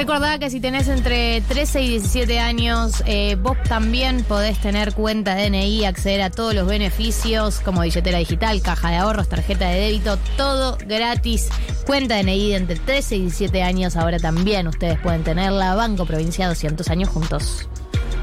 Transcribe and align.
Recordá 0.00 0.38
que 0.38 0.48
si 0.48 0.60
tenés 0.60 0.88
entre 0.88 1.42
13 1.42 1.82
y 1.82 1.88
17 1.90 2.40
años, 2.40 3.02
eh, 3.04 3.36
vos 3.38 3.58
también 3.68 4.24
podés 4.24 4.58
tener 4.58 4.94
cuenta 4.94 5.34
DNI, 5.34 5.84
acceder 5.84 6.22
a 6.22 6.30
todos 6.30 6.54
los 6.54 6.66
beneficios 6.66 7.60
como 7.60 7.82
billetera 7.82 8.16
digital, 8.16 8.62
caja 8.62 8.92
de 8.92 8.96
ahorros, 8.96 9.28
tarjeta 9.28 9.68
de 9.68 9.78
débito, 9.78 10.16
todo 10.38 10.78
gratis. 10.86 11.50
Cuenta 11.84 12.16
DNI 12.16 12.48
de 12.48 12.56
entre 12.56 12.76
13 12.76 13.16
y 13.16 13.20
17 13.24 13.62
años, 13.62 13.96
ahora 13.96 14.18
también 14.18 14.68
ustedes 14.68 14.98
pueden 15.00 15.22
tenerla. 15.22 15.74
Banco 15.74 16.06
Provincia 16.06 16.48
200 16.48 16.88
años 16.88 17.10
juntos. 17.10 17.68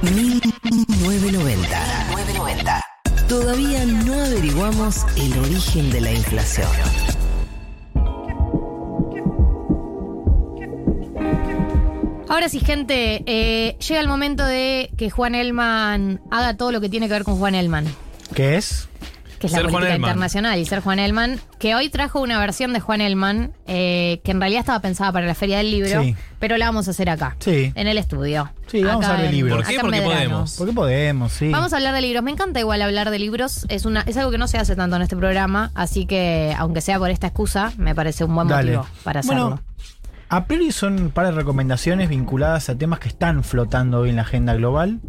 1990. 0.02 2.08
990. 2.10 2.86
Todavía 3.30 3.86
no 3.86 4.16
averiguamos 4.16 5.06
el 5.16 5.38
origen 5.38 5.92
de 5.92 6.02
la 6.02 6.12
inflación. 6.12 6.68
Ahora 12.30 12.50
sí, 12.50 12.60
gente, 12.60 13.24
eh, 13.26 13.78
llega 13.88 14.02
el 14.02 14.08
momento 14.08 14.46
de 14.46 14.90
que 14.98 15.10
Juan 15.10 15.36
Elman 15.36 16.20
haga 16.32 16.56
todo 16.58 16.72
lo 16.72 16.82
que 16.82 16.90
tiene 16.90 17.08
que 17.08 17.14
ver 17.14 17.24
con 17.24 17.38
Juan 17.38 17.56
Elman, 17.56 17.86
¿Qué 18.34 18.58
es? 18.58 18.90
que 19.40 19.46
es 19.48 19.54
la 19.54 19.60
Ser 19.60 19.66
Juan 19.66 19.74
política 19.76 19.96
Elman. 19.96 20.10
internacional 20.10 20.60
y 20.60 20.66
ser 20.66 20.80
Juan 20.82 20.98
Elman, 21.00 21.40
que 21.60 21.76
hoy 21.76 21.90
trajo 21.90 22.20
una 22.22 22.40
versión 22.40 22.74
de 22.74 22.80
Juan 22.80 23.02
Elman 23.02 23.52
eh, 23.68 24.20
que 24.24 24.32
en 24.32 24.40
realidad 24.42 24.62
estaba 24.62 24.80
pensada 24.82 25.12
para 25.12 25.28
la 25.28 25.36
Feria 25.36 25.58
del 25.58 25.70
Libro, 25.72 26.02
Sí. 26.02 26.16
pero 26.40 26.58
la 26.58 26.66
vamos 26.66 26.88
a 26.88 26.92
hacer 26.92 27.08
acá, 27.10 27.36
Sí. 27.40 27.72
en 27.76 27.88
el 27.88 27.98
estudio. 28.00 28.52
Sí, 28.66 28.84
vamos 28.84 29.06
a 29.06 29.12
hablar 29.12 29.28
de 29.28 29.32
libros. 29.32 29.58
¿Por 29.64 29.68
qué? 29.68 29.80
Porque 29.80 30.02
podemos. 30.02 30.56
Porque 30.58 30.74
podemos, 30.74 31.32
sí. 31.32 31.50
Vamos 31.50 31.72
a 31.72 31.78
hablar 31.78 31.94
de 31.94 32.02
libros. 32.02 32.24
Me 32.24 32.32
encanta 32.32 32.60
igual 32.60 32.82
hablar 32.82 33.12
de 33.12 33.20
libros. 33.20 33.66
Es 33.70 33.86
una, 33.86 34.02
es 34.02 34.18
algo 34.18 34.32
que 34.32 34.38
no 34.40 34.48
se 34.48 34.58
hace 34.58 34.76
tanto 34.76 34.96
en 34.98 35.04
este 35.04 35.16
programa, 35.16 35.72
así 35.76 36.06
que 36.08 36.54
aunque 36.58 36.82
sea 36.82 36.98
por 37.00 37.10
esta 37.12 37.28
excusa, 37.28 37.72
me 37.78 37.94
parece 37.96 38.24
un 38.26 38.34
buen 38.36 38.48
Dale. 38.48 38.76
motivo 38.76 38.94
para 39.04 39.20
hacerlo. 39.22 39.42
Bueno, 39.50 39.62
a 40.30 40.46
priori 40.46 40.72
son 40.72 41.00
un 41.02 41.10
par 41.12 41.26
de 41.26 41.32
recomendaciones 41.32 42.10
vinculadas 42.10 42.70
a 42.70 42.76
temas 42.78 43.00
que 43.00 43.08
están 43.08 43.44
flotando 43.44 44.00
hoy 44.00 44.10
en 44.10 44.18
la 44.18 44.24
agenda 44.24 44.54
global. 44.56 45.00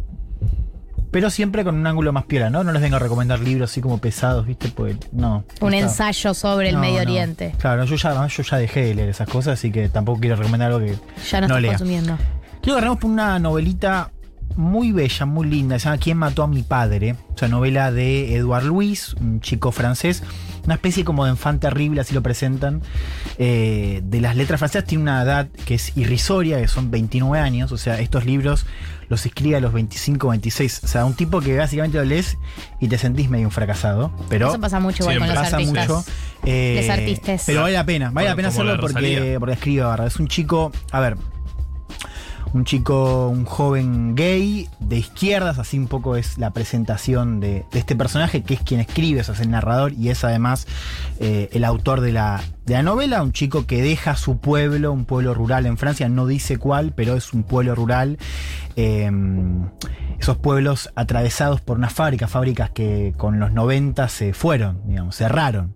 Pero 1.11 1.31
siempre 1.31 1.63
con 1.63 1.73
un 1.75 1.87
ángulo 1.87 2.13
más 2.13 2.25
piola, 2.25 2.51
¿no? 2.51 2.63
No 2.63 2.71
les 2.71 2.83
vengo 2.83 2.97
a 2.97 2.99
recomendar 2.99 3.39
libros 3.39 3.71
así 3.71 3.81
como 3.81 3.97
pesados, 3.97 4.45
¿viste? 4.45 4.69
Pues 4.69 4.95
no. 5.11 5.43
un 5.59 5.73
está. 5.73 5.87
ensayo 5.87 6.35
sobre 6.35 6.69
el 6.69 6.75
No, 6.75 6.81
Medio 6.81 6.97
no. 6.97 7.01
Oriente. 7.01 7.55
Claro, 7.57 7.83
yo 7.85 7.95
ya, 7.95 8.27
yo 8.27 8.43
ya 8.43 8.57
dejé 8.57 8.81
de 8.85 8.93
leer 8.93 9.09
esas 9.09 9.27
cosas, 9.27 9.53
así 9.53 9.71
que 9.71 9.89
tampoco 9.89 10.19
quiero 10.19 10.35
recomendar 10.35 10.71
algo 10.71 10.85
que 10.85 10.95
Ya 11.31 11.41
no, 11.41 11.47
no 11.47 11.55
estoy 11.55 11.61
lea. 11.63 11.71
consumiendo. 11.71 12.15
Quiero 12.15 12.61
que 12.61 12.71
agarremos 12.71 12.99
por 12.99 13.09
una 13.09 13.39
novelita 13.39 14.11
muy 14.55 14.91
bella, 14.91 15.25
muy 15.25 15.47
linda. 15.47 15.79
Se 15.79 15.85
llama 15.85 15.97
¿Quién 15.97 16.17
mató 16.17 16.43
a 16.43 16.47
mi 16.47 16.63
padre? 16.63 17.15
O 17.33 17.37
sea, 17.37 17.47
novela 17.47 17.91
de 17.91 18.35
Edouard 18.35 18.63
Louis, 18.65 19.13
un 19.19 19.39
chico 19.41 19.71
francés. 19.71 20.23
Una 20.65 20.75
especie 20.75 21.03
como 21.05 21.23
de 21.25 21.31
enfant 21.31 21.61
terrible, 21.61 22.01
así 22.01 22.13
lo 22.13 22.21
presentan. 22.21 22.81
eh, 23.37 24.01
de 24.03 24.21
las 24.21 24.35
letras 24.35 24.59
francesas 24.59 24.85
tiene 24.87 25.03
una 25.03 25.21
edad 25.23 25.47
que 25.65 25.75
es 25.75 25.95
irrisoria, 25.97 26.59
que 26.59 26.67
son 26.67 26.91
29 26.91 27.39
años. 27.43 27.71
O 27.71 27.77
sea, 27.77 27.99
estos 27.99 28.25
libros 28.25 28.65
los 29.07 29.25
escribe 29.25 29.55
a 29.55 29.59
los 29.61 29.73
25, 29.73 30.27
26. 30.29 30.81
O 30.83 30.87
sea, 30.87 31.05
un 31.05 31.13
tipo 31.15 31.39
que 31.41 31.57
básicamente 31.57 31.97
lo 31.97 32.03
lees 32.05 32.37
y 32.79 32.87
te 32.87 32.97
sentís 32.97 33.29
medio 33.29 33.47
un 33.47 33.51
fracasado. 33.51 34.11
Pero 34.29 34.49
Eso 34.49 34.59
pasa 34.59 34.79
mucho 34.79 35.03
igual 35.03 35.17
con 35.19 35.27
los 35.29 35.35
pasa 35.37 35.55
artistas. 35.57 35.87
mucho. 35.89 36.05
eh, 36.45 36.87
artistes. 36.91 37.43
Pero 37.45 37.61
vale 37.61 37.73
la 37.73 37.85
pena, 37.85 38.11
vale 38.11 38.27
la 38.29 38.35
pena 38.35 38.47
hacerlo 38.49 38.75
la 38.75 38.81
porque, 38.81 39.37
porque 39.39 39.53
escribe. 39.53 39.85
Es 40.05 40.17
un 40.19 40.27
chico, 40.27 40.71
a 40.91 40.99
ver, 40.99 41.17
un 42.53 42.65
chico, 42.65 43.27
un 43.29 43.45
joven 43.45 44.15
gay 44.15 44.67
de 44.79 44.97
izquierdas, 44.97 45.59
así 45.59 45.77
un 45.77 45.87
poco 45.87 46.15
es 46.15 46.37
la 46.37 46.51
presentación 46.51 47.39
de, 47.39 47.65
de 47.71 47.79
este 47.79 47.95
personaje, 47.95 48.43
que 48.43 48.55
es 48.55 48.61
quien 48.61 48.79
escribe, 48.79 49.21
es 49.21 49.39
el 49.39 49.51
narrador 49.51 49.93
y 49.93 50.09
es 50.09 50.23
además 50.23 50.67
eh, 51.19 51.49
el 51.51 51.63
autor 51.63 52.01
de 52.01 52.11
la, 52.11 52.41
de 52.69 52.75
la 52.75 52.83
novela, 52.83 53.21
un 53.21 53.33
chico 53.33 53.65
que 53.67 53.81
deja 53.81 54.15
su 54.15 54.37
pueblo, 54.39 54.93
un 54.93 55.03
pueblo 55.05 55.33
rural 55.33 55.65
en 55.65 55.77
Francia, 55.77 56.07
no 56.07 56.25
dice 56.25 56.57
cuál, 56.57 56.93
pero 56.95 57.15
es 57.15 57.33
un 57.33 57.43
pueblo 57.43 57.75
rural. 57.75 58.17
eh, 58.77 59.11
esos 60.19 60.35
pueblos 60.37 60.89
atravesados 60.95 61.61
por 61.61 61.77
unas 61.77 61.93
fábricas, 61.93 62.29
fábricas 62.29 62.69
que 62.71 63.13
con 63.15 63.39
los 63.39 63.53
90 63.53 64.09
se 64.09 64.33
fueron, 64.33 64.81
digamos, 64.85 65.15
cerraron. 65.15 65.73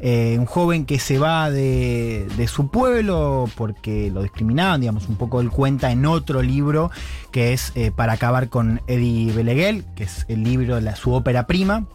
Eh, 0.00 0.36
un 0.38 0.44
joven 0.44 0.84
que 0.84 0.98
se 0.98 1.18
va 1.18 1.50
de, 1.50 2.26
de 2.36 2.46
su 2.46 2.70
pueblo 2.70 3.46
porque 3.56 4.10
lo 4.10 4.22
discriminaban, 4.22 4.80
digamos, 4.82 5.08
un 5.08 5.16
poco 5.16 5.40
él 5.40 5.48
cuenta 5.50 5.90
en 5.92 6.04
otro 6.04 6.42
libro 6.42 6.90
que 7.32 7.54
es 7.54 7.72
eh, 7.74 7.90
Para 7.90 8.12
acabar 8.14 8.50
con 8.50 8.82
Eddie 8.86 9.32
Beleguel, 9.32 9.84
que 9.96 10.04
es 10.04 10.26
el 10.28 10.42
libro 10.44 10.74
de 10.74 10.82
la- 10.82 10.96
su 10.96 11.12
ópera 11.14 11.46
prima. 11.46 11.86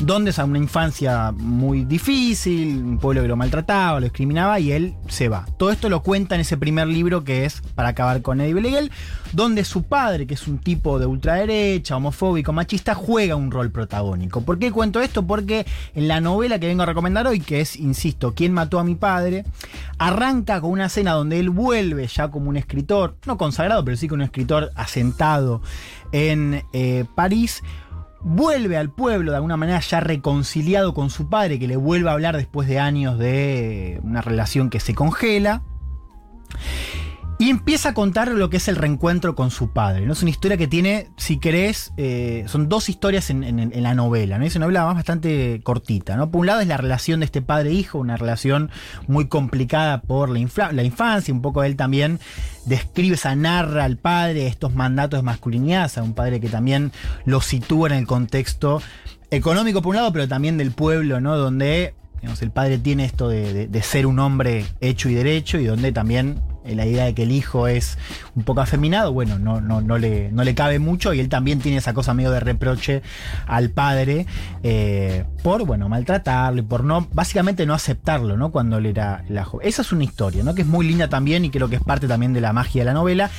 Donde 0.00 0.30
es 0.30 0.38
una 0.38 0.58
infancia 0.58 1.32
muy 1.32 1.84
difícil, 1.84 2.82
un 2.84 2.98
pueblo 2.98 3.22
que 3.22 3.28
lo 3.28 3.36
maltrataba, 3.36 3.98
lo 3.98 4.04
discriminaba 4.04 4.60
y 4.60 4.72
él 4.72 4.94
se 5.08 5.28
va. 5.28 5.46
Todo 5.56 5.70
esto 5.70 5.88
lo 5.88 6.02
cuenta 6.02 6.36
en 6.36 6.42
ese 6.42 6.56
primer 6.56 6.86
libro 6.86 7.24
que 7.24 7.44
es 7.44 7.62
Para 7.74 7.88
acabar 7.88 8.22
con 8.22 8.40
Eddie 8.40 8.54
Beleguel, 8.54 8.92
donde 9.32 9.64
su 9.64 9.82
padre, 9.82 10.26
que 10.26 10.34
es 10.34 10.46
un 10.46 10.58
tipo 10.58 10.98
de 10.98 11.06
ultraderecha, 11.06 11.96
homofóbico, 11.96 12.52
machista, 12.52 12.94
juega 12.94 13.34
un 13.34 13.50
rol 13.50 13.70
protagónico. 13.72 14.42
¿Por 14.42 14.58
qué 14.58 14.70
cuento 14.70 15.00
esto? 15.00 15.26
Porque 15.26 15.66
en 15.94 16.06
la 16.06 16.20
novela 16.20 16.58
que 16.58 16.68
vengo 16.68 16.84
a 16.84 16.86
recomendar 16.86 17.26
hoy, 17.26 17.40
que 17.40 17.60
es, 17.60 17.76
insisto, 17.76 18.34
¿Quién 18.34 18.52
mató 18.52 18.78
a 18.78 18.84
mi 18.84 18.94
padre? 18.94 19.44
Arranca 19.98 20.60
con 20.60 20.70
una 20.70 20.86
escena 20.86 21.12
donde 21.12 21.40
él 21.40 21.50
vuelve 21.50 22.06
ya 22.06 22.30
como 22.30 22.50
un 22.50 22.56
escritor, 22.56 23.16
no 23.26 23.36
consagrado, 23.36 23.84
pero 23.84 23.96
sí 23.96 24.06
como 24.06 24.22
un 24.22 24.26
escritor 24.26 24.70
asentado 24.76 25.60
en 26.12 26.62
eh, 26.72 27.04
París 27.14 27.62
vuelve 28.20 28.76
al 28.76 28.90
pueblo 28.90 29.30
de 29.30 29.36
alguna 29.36 29.56
manera 29.56 29.80
ya 29.80 30.00
reconciliado 30.00 30.94
con 30.94 31.10
su 31.10 31.28
padre, 31.28 31.58
que 31.58 31.68
le 31.68 31.76
vuelve 31.76 32.10
a 32.10 32.12
hablar 32.12 32.36
después 32.36 32.68
de 32.68 32.78
años 32.78 33.18
de 33.18 34.00
una 34.02 34.20
relación 34.20 34.70
que 34.70 34.80
se 34.80 34.94
congela. 34.94 35.62
Y 37.40 37.50
empieza 37.50 37.90
a 37.90 37.94
contar 37.94 38.28
lo 38.32 38.50
que 38.50 38.56
es 38.56 38.66
el 38.66 38.74
reencuentro 38.74 39.36
con 39.36 39.52
su 39.52 39.72
padre. 39.72 40.04
¿no? 40.06 40.12
Es 40.12 40.22
una 40.22 40.30
historia 40.32 40.56
que 40.56 40.66
tiene, 40.66 41.08
si 41.16 41.38
querés, 41.38 41.92
eh, 41.96 42.44
son 42.48 42.68
dos 42.68 42.88
historias 42.88 43.30
en, 43.30 43.70
la 43.80 43.94
novela. 43.94 44.38
¿no? 44.38 44.44
Es 44.44 44.56
una 44.56 44.64
novela 44.66 44.86
más 44.86 44.96
bastante 44.96 45.60
cortita. 45.62 46.16
¿no? 46.16 46.32
Por 46.32 46.40
un 46.40 46.46
lado 46.46 46.60
es 46.60 46.66
la 46.66 46.76
relación 46.76 47.20
de 47.20 47.26
este 47.26 47.40
padre-hijo, 47.40 47.98
una 47.98 48.16
relación 48.16 48.70
muy 49.06 49.28
complicada 49.28 50.00
por 50.02 50.30
la, 50.30 50.72
la 50.72 50.82
infancia. 50.82 51.32
Un 51.32 51.40
poco 51.40 51.62
él 51.62 51.76
también 51.76 52.18
describe, 52.66 53.14
esa 53.14 53.36
narra 53.36 53.84
al 53.84 53.98
padre 53.98 54.48
estos 54.48 54.74
mandatos 54.74 55.20
de 55.20 55.22
masculinidad. 55.22 55.88
Sea, 55.88 56.02
un 56.02 56.14
padre 56.14 56.40
que 56.40 56.48
también 56.48 56.90
lo 57.24 57.40
sitúa 57.40 57.88
en 57.88 57.94
el 57.94 58.06
contexto 58.08 58.82
económico 59.30 59.80
por 59.80 59.90
un 59.90 59.96
lado, 59.96 60.12
pero 60.12 60.26
también 60.26 60.56
del 60.58 60.72
pueblo, 60.72 61.20
¿no? 61.20 61.36
Donde 61.36 61.94
el 62.40 62.50
padre 62.50 62.78
tiene 62.78 63.04
esto 63.04 63.28
de, 63.28 63.68
de- 63.68 63.82
ser 63.82 64.06
un 64.06 64.18
hombre 64.18 64.64
hecho 64.80 65.08
y 65.08 65.14
derecho 65.14 65.58
y 65.58 65.66
donde 65.66 65.92
también 65.92 66.40
la 66.74 66.86
idea 66.86 67.04
de 67.04 67.14
que 67.14 67.22
el 67.24 67.32
hijo 67.32 67.68
es 67.68 67.98
un 68.34 68.44
poco 68.44 68.60
afeminado, 68.60 69.12
bueno, 69.12 69.38
no, 69.38 69.60
no, 69.60 69.80
no, 69.80 69.98
le, 69.98 70.30
no 70.32 70.44
le 70.44 70.54
cabe 70.54 70.78
mucho 70.78 71.14
y 71.14 71.20
él 71.20 71.28
también 71.28 71.60
tiene 71.60 71.78
esa 71.78 71.94
cosa 71.94 72.14
medio 72.14 72.30
de 72.30 72.40
reproche 72.40 73.02
al 73.46 73.70
padre 73.70 74.26
eh, 74.62 75.24
por, 75.42 75.64
bueno, 75.64 75.88
maltratarlo 75.88 76.60
y 76.60 76.62
por 76.62 76.84
no, 76.84 77.06
básicamente 77.12 77.66
no 77.66 77.74
aceptarlo, 77.74 78.36
¿no? 78.36 78.50
Cuando 78.50 78.78
él 78.78 78.86
era, 78.86 79.24
era 79.28 79.44
joven. 79.44 79.68
Esa 79.68 79.82
es 79.82 79.92
una 79.92 80.04
historia, 80.04 80.42
¿no? 80.42 80.54
Que 80.54 80.62
es 80.62 80.68
muy 80.68 80.86
linda 80.86 81.08
también 81.08 81.44
y 81.44 81.50
creo 81.50 81.68
que 81.68 81.76
es 81.76 81.82
parte 81.82 82.08
también 82.08 82.32
de 82.32 82.40
la 82.40 82.52
magia 82.52 82.82
de 82.82 82.86
la 82.86 82.94
novela. 82.94 83.30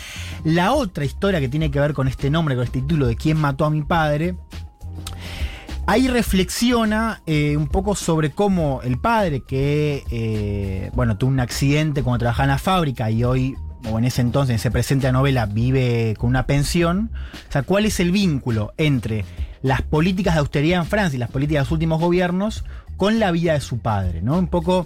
La 0.44 0.74
otra 0.74 1.06
historia 1.06 1.40
que 1.40 1.50
tiene 1.50 1.72
que 1.72 1.80
ver 1.80 1.94
con 1.94 2.08
este 2.08 2.30
nombre, 2.30 2.56
con 2.56 2.64
este 2.64 2.82
título 2.82 3.08
de 3.08 3.16
¿Quién 3.16 3.38
mató 3.38 3.66
a 3.66 3.70
mi 3.70 3.82
padre? 3.82 4.36
Ahí 5.90 6.08
reflexiona 6.08 7.24
eh, 7.26 7.58
un 7.58 7.68
poco 7.68 7.96
sobre 7.96 8.30
cómo 8.30 8.82
el 8.84 9.00
padre, 9.00 9.42
que 9.42 10.04
eh, 10.12 10.92
bueno, 10.94 11.18
tuvo 11.18 11.32
un 11.32 11.40
accidente 11.40 12.04
cuando 12.04 12.20
trabajaba 12.20 12.44
en 12.44 12.50
la 12.52 12.58
fábrica 12.60 13.10
y 13.10 13.24
hoy, 13.24 13.56
o 13.92 13.98
en 13.98 14.06
ese 14.06 14.22
entonces, 14.22 14.52
en 14.52 14.56
ese 14.58 14.70
presente 14.70 15.08
la 15.08 15.14
novela, 15.14 15.48
vive 15.48 16.14
con 16.20 16.30
una 16.30 16.46
pensión. 16.46 17.10
O 17.50 17.52
sea, 17.52 17.64
¿cuál 17.64 17.88
es 17.88 18.00
el 18.00 18.12
vínculo 18.12 18.72
entre 18.78 19.26
las 19.64 19.82
políticas 19.82 20.36
de 20.36 20.42
austeridad 20.42 20.82
en 20.82 20.86
Francia 20.86 21.18
y 21.18 21.20
las 21.20 21.32
políticas 21.32 21.62
de 21.62 21.66
los 21.66 21.72
últimos 21.72 22.00
gobiernos 22.00 22.66
con 22.96 23.20
la 23.20 23.32
vida 23.32 23.54
de 23.54 23.62
su 23.62 23.80
padre? 23.80 24.22
¿no? 24.22 24.38
Un 24.38 24.48
poco. 24.48 24.86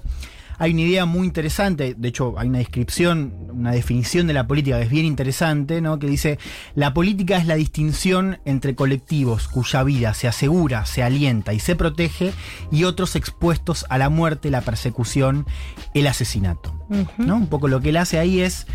Hay 0.57 0.72
una 0.72 0.83
idea 0.83 1.06
muy 1.06 1.27
interesante, 1.27 1.95
de 1.98 2.07
hecho 2.07 2.36
hay 2.38 2.48
una 2.48 2.60
descripción, 2.60 3.43
una 3.53 3.71
definición 3.71 4.27
de 4.27 4.33
la 4.33 4.47
política 4.47 4.77
que 4.77 4.83
es 4.83 4.89
bien 4.89 5.05
interesante, 5.05 5.81
¿no? 5.81 6.00
que 6.00 6.07
dice, 6.07 6.39
la 6.75 6.94
política 6.94 7.38
es 7.38 7.45
la 7.45 7.55
distinción 7.55 8.39
entre 8.45 8.75
colectivos 8.75 9.47
cuya 9.47 9.83
vida 9.83 10.13
se 10.13 10.27
asegura, 10.27 10.85
se 10.85 11.03
alienta 11.03 11.53
y 11.53 11.59
se 11.59 11.75
protege 11.75 12.33
y 12.71 12.83
otros 12.83 13.15
expuestos 13.15 13.85
a 13.89 13.97
la 13.97 14.09
muerte, 14.09 14.50
la 14.50 14.61
persecución, 14.61 15.45
el 15.94 16.07
asesinato. 16.07 16.73
¿no? 17.17 17.35
Un 17.35 17.47
poco 17.47 17.67
lo 17.67 17.81
que 17.81 17.89
él 17.89 17.97
hace 17.97 18.19
ahí 18.19 18.41
es 18.41 18.67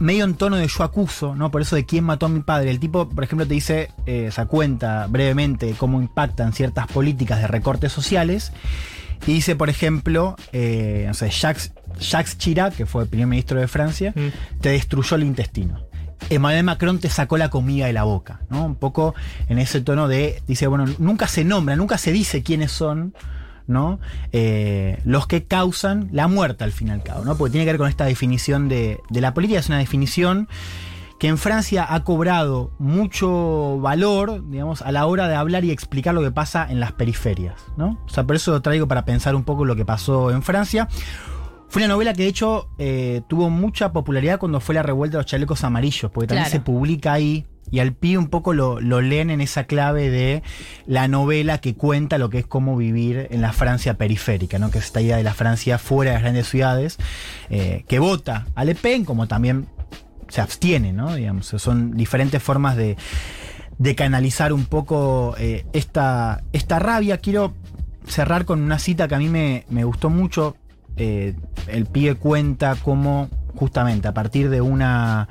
medio 0.00 0.24
en 0.24 0.34
tono 0.34 0.56
de 0.56 0.68
yo 0.68 0.84
acuso, 0.84 1.34
¿no? 1.34 1.50
Por 1.50 1.62
eso 1.62 1.76
de 1.76 1.86
quién 1.86 2.04
mató 2.04 2.26
a 2.26 2.28
mi 2.28 2.40
padre. 2.40 2.70
El 2.70 2.80
tipo, 2.80 3.08
por 3.08 3.24
ejemplo, 3.24 3.46
te 3.46 3.54
dice, 3.54 3.90
eh, 4.04 4.30
se 4.32 4.46
cuenta 4.46 5.06
brevemente 5.06 5.74
cómo 5.78 6.00
impactan 6.00 6.52
ciertas 6.52 6.86
políticas 6.86 7.40
de 7.40 7.46
recortes 7.46 7.92
sociales. 7.92 8.52
Y 9.26 9.34
dice, 9.34 9.56
por 9.56 9.70
ejemplo, 9.70 10.36
eh, 10.52 11.04
no 11.06 11.14
sé, 11.14 11.30
Jacques, 11.30 11.72
Jacques 11.98 12.38
Chirac, 12.38 12.74
que 12.74 12.86
fue 12.86 13.04
el 13.04 13.08
primer 13.08 13.26
ministro 13.26 13.60
de 13.60 13.68
Francia, 13.68 14.12
te 14.60 14.70
destruyó 14.70 15.16
el 15.16 15.24
intestino. 15.24 15.80
Emmanuel 16.30 16.64
Macron 16.64 16.98
te 16.98 17.08
sacó 17.08 17.36
la 17.36 17.50
comida 17.50 17.86
de 17.86 17.92
la 17.92 18.04
boca, 18.04 18.40
¿no? 18.48 18.64
Un 18.64 18.74
poco 18.74 19.14
en 19.48 19.58
ese 19.58 19.80
tono 19.80 20.08
de, 20.08 20.42
dice, 20.46 20.66
bueno, 20.66 20.86
nunca 20.98 21.28
se 21.28 21.44
nombra, 21.44 21.76
nunca 21.76 21.98
se 21.98 22.12
dice 22.12 22.42
quiénes 22.42 22.72
son 22.72 23.14
¿no? 23.66 23.98
Eh, 24.32 25.00
los 25.04 25.26
que 25.26 25.44
causan 25.44 26.08
la 26.12 26.28
muerte 26.28 26.64
al 26.64 26.72
fin 26.72 26.88
y 26.88 26.90
al 26.92 27.02
cabo, 27.02 27.24
¿no? 27.24 27.36
Porque 27.36 27.52
tiene 27.52 27.64
que 27.64 27.72
ver 27.72 27.78
con 27.78 27.88
esta 27.88 28.04
definición 28.04 28.68
de, 28.68 29.00
de 29.10 29.20
la 29.20 29.34
política, 29.34 29.58
es 29.58 29.68
una 29.68 29.78
definición 29.78 30.48
que 31.18 31.28
en 31.28 31.38
Francia 31.38 31.86
ha 31.88 32.04
cobrado 32.04 32.70
mucho 32.78 33.78
valor, 33.80 34.48
digamos, 34.50 34.82
a 34.82 34.92
la 34.92 35.06
hora 35.06 35.28
de 35.28 35.34
hablar 35.34 35.64
y 35.64 35.70
explicar 35.70 36.14
lo 36.14 36.22
que 36.22 36.30
pasa 36.30 36.66
en 36.68 36.78
las 36.80 36.92
periferias, 36.92 37.54
¿no? 37.76 37.98
O 38.04 38.08
sea, 38.08 38.24
por 38.24 38.36
eso 38.36 38.50
lo 38.50 38.60
traigo 38.62 38.86
para 38.86 39.04
pensar 39.04 39.34
un 39.34 39.44
poco 39.44 39.64
lo 39.64 39.76
que 39.76 39.84
pasó 39.84 40.30
en 40.30 40.42
Francia. 40.42 40.88
Fue 41.68 41.82
una 41.82 41.88
novela 41.94 42.12
que 42.12 42.22
de 42.24 42.28
hecho 42.28 42.68
eh, 42.78 43.22
tuvo 43.28 43.50
mucha 43.50 43.92
popularidad 43.92 44.38
cuando 44.38 44.60
fue 44.60 44.74
la 44.74 44.82
revuelta 44.82 45.16
de 45.16 45.22
los 45.22 45.26
chalecos 45.30 45.64
amarillos, 45.64 46.10
porque 46.12 46.28
también 46.28 46.44
Claro. 46.44 46.58
se 46.58 46.60
publica 46.64 47.12
ahí 47.14 47.46
y 47.70 47.80
al 47.80 47.92
pie 47.94 48.16
un 48.18 48.28
poco 48.28 48.52
lo, 48.52 48.80
lo 48.80 49.00
leen 49.00 49.30
en 49.30 49.40
esa 49.40 49.64
clave 49.64 50.08
de 50.08 50.44
la 50.86 51.08
novela 51.08 51.58
que 51.58 51.74
cuenta 51.74 52.18
lo 52.18 52.30
que 52.30 52.38
es 52.38 52.46
cómo 52.46 52.76
vivir 52.76 53.26
en 53.30 53.40
la 53.42 53.52
Francia 53.52 53.98
periférica, 53.98 54.60
¿no? 54.60 54.70
que 54.70 54.78
es 54.78 54.84
esta 54.84 55.00
idea 55.00 55.16
de 55.16 55.24
la 55.24 55.34
Francia 55.34 55.76
fuera 55.78 56.12
de 56.12 56.16
las 56.16 56.22
grandes 56.22 56.48
ciudades, 56.48 56.98
eh, 57.50 57.84
que 57.88 57.98
vota 57.98 58.46
a 58.54 58.64
Le 58.64 58.76
Pen, 58.76 59.04
como 59.04 59.26
también 59.26 59.66
se 60.28 60.40
abstiene, 60.40 60.92
¿no? 60.92 61.14
Digamos, 61.14 61.46
son 61.46 61.96
diferentes 61.96 62.42
formas 62.42 62.76
de, 62.76 62.96
canalizar 63.96 64.52
un 64.52 64.64
poco 64.64 65.34
eh, 65.38 65.66
esta, 65.72 66.42
esta 66.52 66.78
rabia. 66.78 67.18
Quiero 67.18 67.54
cerrar 68.06 68.44
con 68.44 68.62
una 68.62 68.78
cita 68.78 69.08
que 69.08 69.14
a 69.14 69.18
mí 69.18 69.28
me, 69.28 69.64
me 69.68 69.84
gustó 69.84 70.10
mucho. 70.10 70.56
Eh, 70.96 71.34
el 71.66 71.84
pibe 71.84 72.14
cuenta 72.14 72.74
cómo 72.82 73.28
justamente 73.56 74.06
a 74.06 74.14
partir 74.14 74.50
de 74.50 74.60
una, 74.60 75.28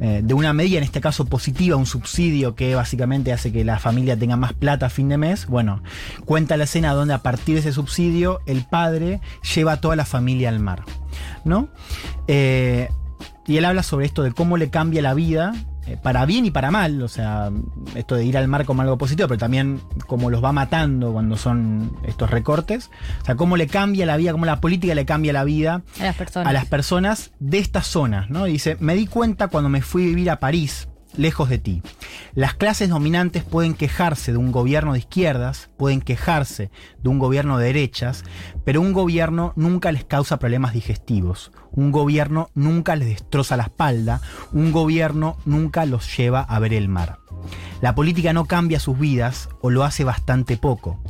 eh, 0.00 0.20
de 0.22 0.34
una 0.34 0.52
medida, 0.52 0.78
en 0.78 0.84
este 0.84 1.00
caso 1.00 1.24
positiva, 1.24 1.76
un 1.76 1.86
subsidio 1.86 2.54
que 2.54 2.74
básicamente 2.74 3.32
hace 3.32 3.50
que 3.50 3.64
la 3.64 3.78
familia 3.78 4.16
tenga 4.16 4.36
más 4.36 4.52
plata 4.52 4.86
a 4.86 4.90
fin 4.90 5.08
de 5.08 5.18
mes, 5.18 5.46
bueno, 5.46 5.82
cuenta 6.24 6.56
la 6.56 6.64
escena 6.64 6.92
donde 6.92 7.14
a 7.14 7.18
partir 7.18 7.54
de 7.54 7.60
ese 7.60 7.72
subsidio 7.72 8.40
el 8.46 8.64
padre 8.64 9.20
lleva 9.54 9.72
a 9.72 9.80
toda 9.80 9.96
la 9.96 10.04
familia 10.04 10.50
al 10.50 10.60
mar, 10.60 10.84
¿no? 11.44 11.68
Y 13.46 13.56
él 13.56 13.64
habla 13.64 13.82
sobre 13.82 14.06
esto 14.06 14.22
de 14.22 14.32
cómo 14.32 14.56
le 14.56 14.70
cambia 14.70 15.02
la 15.02 15.14
vida, 15.14 15.52
eh, 15.86 15.96
para 16.00 16.24
bien 16.26 16.46
y 16.46 16.52
para 16.52 16.70
mal, 16.70 17.02
o 17.02 17.08
sea, 17.08 17.50
esto 17.96 18.14
de 18.14 18.24
ir 18.24 18.36
al 18.38 18.46
mar 18.46 18.64
como 18.64 18.82
algo 18.82 18.96
positivo, 18.98 19.26
pero 19.28 19.38
también 19.38 19.80
cómo 20.06 20.30
los 20.30 20.42
va 20.42 20.52
matando 20.52 21.12
cuando 21.12 21.36
son 21.36 21.96
estos 22.06 22.30
recortes, 22.30 22.88
o 23.22 23.24
sea, 23.24 23.34
cómo 23.34 23.56
le 23.56 23.66
cambia 23.66 24.06
la 24.06 24.16
vida, 24.16 24.30
cómo 24.32 24.44
la 24.46 24.60
política 24.60 24.94
le 24.94 25.04
cambia 25.04 25.32
la 25.32 25.42
vida 25.42 25.82
A 26.00 26.04
las 26.04 26.14
personas. 26.16 26.48
a 26.48 26.52
las 26.52 26.66
personas 26.66 27.32
de 27.40 27.58
estas 27.58 27.86
zonas, 27.88 28.30
¿no? 28.30 28.44
Dice, 28.44 28.76
me 28.78 28.94
di 28.94 29.06
cuenta 29.08 29.48
cuando 29.48 29.68
me 29.70 29.82
fui 29.82 30.04
a 30.04 30.06
vivir 30.06 30.30
a 30.30 30.38
París, 30.38 30.86
lejos 31.16 31.48
de 31.48 31.58
ti. 31.58 31.82
Las 32.34 32.54
clases 32.54 32.88
dominantes 32.88 33.44
pueden 33.44 33.74
quejarse 33.74 34.32
de 34.32 34.38
un 34.38 34.52
gobierno 34.52 34.92
de 34.92 35.00
izquierdas, 35.00 35.70
pueden 35.76 36.00
quejarse 36.00 36.70
de 37.02 37.08
un 37.08 37.18
gobierno 37.18 37.58
de 37.58 37.66
derechas, 37.66 38.24
pero 38.64 38.80
un 38.80 38.92
gobierno 38.92 39.52
nunca 39.56 39.92
les 39.92 40.04
causa 40.04 40.38
problemas 40.38 40.72
digestivos. 40.72 41.52
Un 41.70 41.92
gobierno 41.92 42.50
nunca 42.54 42.96
les 42.96 43.08
destroza 43.08 43.56
la 43.56 43.64
espalda, 43.64 44.20
un 44.52 44.72
gobierno 44.72 45.36
nunca 45.44 45.86
los 45.86 46.16
lleva 46.16 46.40
a 46.40 46.58
ver 46.58 46.74
el 46.74 46.88
mar. 46.88 47.21
La 47.80 47.94
política 47.94 48.32
no 48.32 48.44
cambia 48.44 48.78
sus 48.78 48.98
vidas 48.98 49.48
o 49.60 49.70
lo 49.70 49.82
hace 49.84 50.04
bastante 50.04 50.56
poco. 50.56 51.02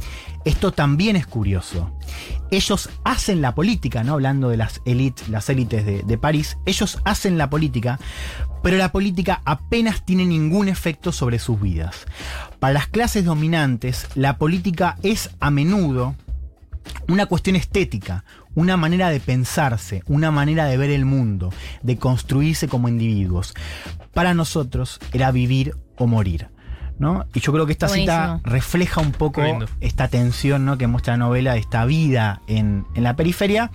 Esto 0.44 0.72
también 0.72 1.16
es 1.16 1.26
curioso. 1.26 1.96
Ellos 2.50 2.90
hacen 3.04 3.42
la 3.42 3.54
política, 3.54 4.02
¿no? 4.02 4.14
Hablando 4.14 4.48
de 4.48 4.56
las 4.56 4.80
élites, 4.84 5.28
de, 5.28 6.02
de 6.04 6.18
París, 6.18 6.58
ellos 6.66 6.98
hacen 7.04 7.38
la 7.38 7.50
política, 7.50 8.00
pero 8.62 8.76
la 8.76 8.90
política 8.90 9.42
apenas 9.44 10.04
tiene 10.04 10.24
ningún 10.24 10.68
efecto 10.68 11.12
sobre 11.12 11.38
sus 11.38 11.60
vidas. 11.60 12.06
Para 12.58 12.74
las 12.74 12.86
clases 12.86 13.24
dominantes, 13.24 14.08
la 14.14 14.38
política 14.38 14.96
es 15.02 15.30
a 15.40 15.50
menudo 15.50 16.16
una 17.08 17.26
cuestión 17.26 17.56
estética, 17.56 18.24
una 18.54 18.76
manera 18.76 19.10
de 19.10 19.20
pensarse, 19.20 20.02
una 20.06 20.30
manera 20.30 20.66
de 20.66 20.76
ver 20.76 20.90
el 20.90 21.04
mundo, 21.04 21.52
de 21.82 21.96
construirse 21.96 22.68
como 22.68 22.88
individuos. 22.88 23.54
Para 24.12 24.34
nosotros 24.34 24.98
era 25.12 25.30
vivir 25.30 25.76
o 25.96 26.06
morir. 26.06 26.48
¿no? 26.98 27.26
Y 27.34 27.40
yo 27.40 27.52
creo 27.52 27.66
que 27.66 27.72
esta 27.72 27.88
cita 27.88 28.40
refleja 28.44 29.00
un 29.00 29.12
poco 29.12 29.42
esta 29.80 30.08
tensión 30.08 30.64
¿no? 30.64 30.78
que 30.78 30.86
muestra 30.86 31.14
la 31.14 31.18
novela 31.18 31.54
de 31.54 31.58
esta 31.58 31.84
vida 31.84 32.42
en, 32.46 32.86
en 32.94 33.02
la 33.02 33.16
periferia, 33.16 33.70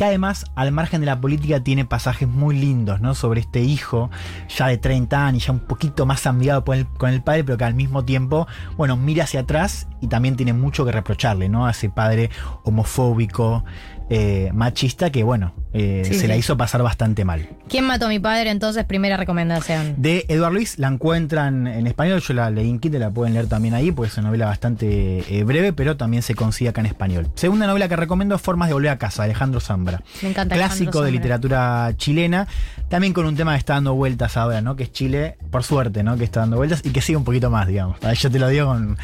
que 0.00 0.04
además, 0.06 0.46
al 0.54 0.72
margen 0.72 1.00
de 1.00 1.06
la 1.06 1.20
política, 1.20 1.62
tiene 1.62 1.84
pasajes 1.84 2.26
muy 2.26 2.56
lindos, 2.56 3.02
¿no? 3.02 3.14
Sobre 3.14 3.42
este 3.42 3.60
hijo, 3.60 4.10
ya 4.48 4.66
de 4.68 4.78
30 4.78 5.26
años, 5.26 5.44
ya 5.44 5.52
un 5.52 5.60
poquito 5.60 6.06
más 6.06 6.26
amigado 6.26 6.64
con 6.64 6.78
el, 6.78 6.86
con 6.86 7.10
el 7.10 7.22
padre, 7.22 7.44
pero 7.44 7.58
que 7.58 7.64
al 7.64 7.74
mismo 7.74 8.02
tiempo, 8.02 8.48
bueno, 8.78 8.96
mira 8.96 9.24
hacia 9.24 9.40
atrás 9.40 9.88
y 10.00 10.06
también 10.08 10.36
tiene 10.36 10.52
mucho 10.52 10.84
que 10.84 10.92
reprocharle, 10.92 11.48
¿no? 11.48 11.66
A 11.66 11.70
ese 11.72 11.90
padre 11.90 12.30
homofóbico, 12.64 13.64
eh, 14.12 14.50
machista, 14.52 15.10
que 15.10 15.22
bueno, 15.22 15.52
eh, 15.72 16.02
Sí, 16.04 16.14
se 16.14 16.20
sí. 16.22 16.26
la 16.26 16.36
hizo 16.36 16.56
pasar 16.56 16.82
bastante 16.82 17.24
mal. 17.24 17.48
¿Quién 17.68 17.84
mató 17.84 18.06
a 18.06 18.08
mi 18.08 18.18
padre? 18.18 18.50
Entonces, 18.50 18.84
primera 18.84 19.16
recomendación. 19.16 19.94
De 19.98 20.24
Eduard 20.28 20.52
Luis 20.52 20.80
la 20.80 20.88
encuentran 20.88 21.68
en 21.68 21.86
español, 21.86 22.20
yo 22.20 22.34
la 22.34 22.50
leí 22.50 22.68
en 22.68 22.80
Kindle, 22.80 22.98
la 22.98 23.10
pueden 23.10 23.34
leer 23.34 23.46
también 23.46 23.74
ahí, 23.74 23.92
porque 23.92 24.10
es 24.10 24.18
una 24.18 24.28
novela 24.28 24.46
bastante 24.46 25.22
eh, 25.28 25.44
breve, 25.44 25.72
pero 25.72 25.96
también 25.96 26.24
se 26.24 26.34
consigue 26.34 26.70
acá 26.70 26.80
en 26.80 26.86
español. 26.86 27.28
Segunda 27.36 27.68
novela 27.68 27.88
que 27.88 27.94
recomiendo 27.94 28.34
es 28.34 28.40
Formas 28.40 28.68
de 28.68 28.74
volver 28.74 28.90
a 28.90 28.98
casa, 28.98 29.22
Alejandro 29.22 29.60
Zambra. 29.60 30.02
Me 30.22 30.30
encanta. 30.30 30.56
Clásico 30.56 30.80
Alejandro 30.80 31.02
de 31.02 31.12
literatura 31.12 31.92
chilena, 31.96 32.48
también 32.88 33.12
con 33.12 33.26
un 33.26 33.36
tema 33.36 33.52
que 33.52 33.58
está 33.58 33.74
dando 33.74 33.94
vueltas 33.94 34.36
ahora, 34.36 34.60
¿no? 34.60 34.74
Que 34.74 34.82
es 34.84 34.92
Chile, 34.92 35.36
por 35.52 35.62
suerte, 35.62 36.02
¿no? 36.02 36.16
Que 36.16 36.24
está 36.24 36.40
dando 36.40 36.56
vueltas 36.56 36.80
y 36.84 36.90
que 36.90 37.00
sigue 37.00 37.16
un 37.16 37.24
poquito 37.24 37.48
más, 37.48 37.68
digamos. 37.68 37.96
Yo 38.18 38.28
te 38.28 38.40
lo 38.40 38.48
digo 38.48 38.66
con, 38.66 38.98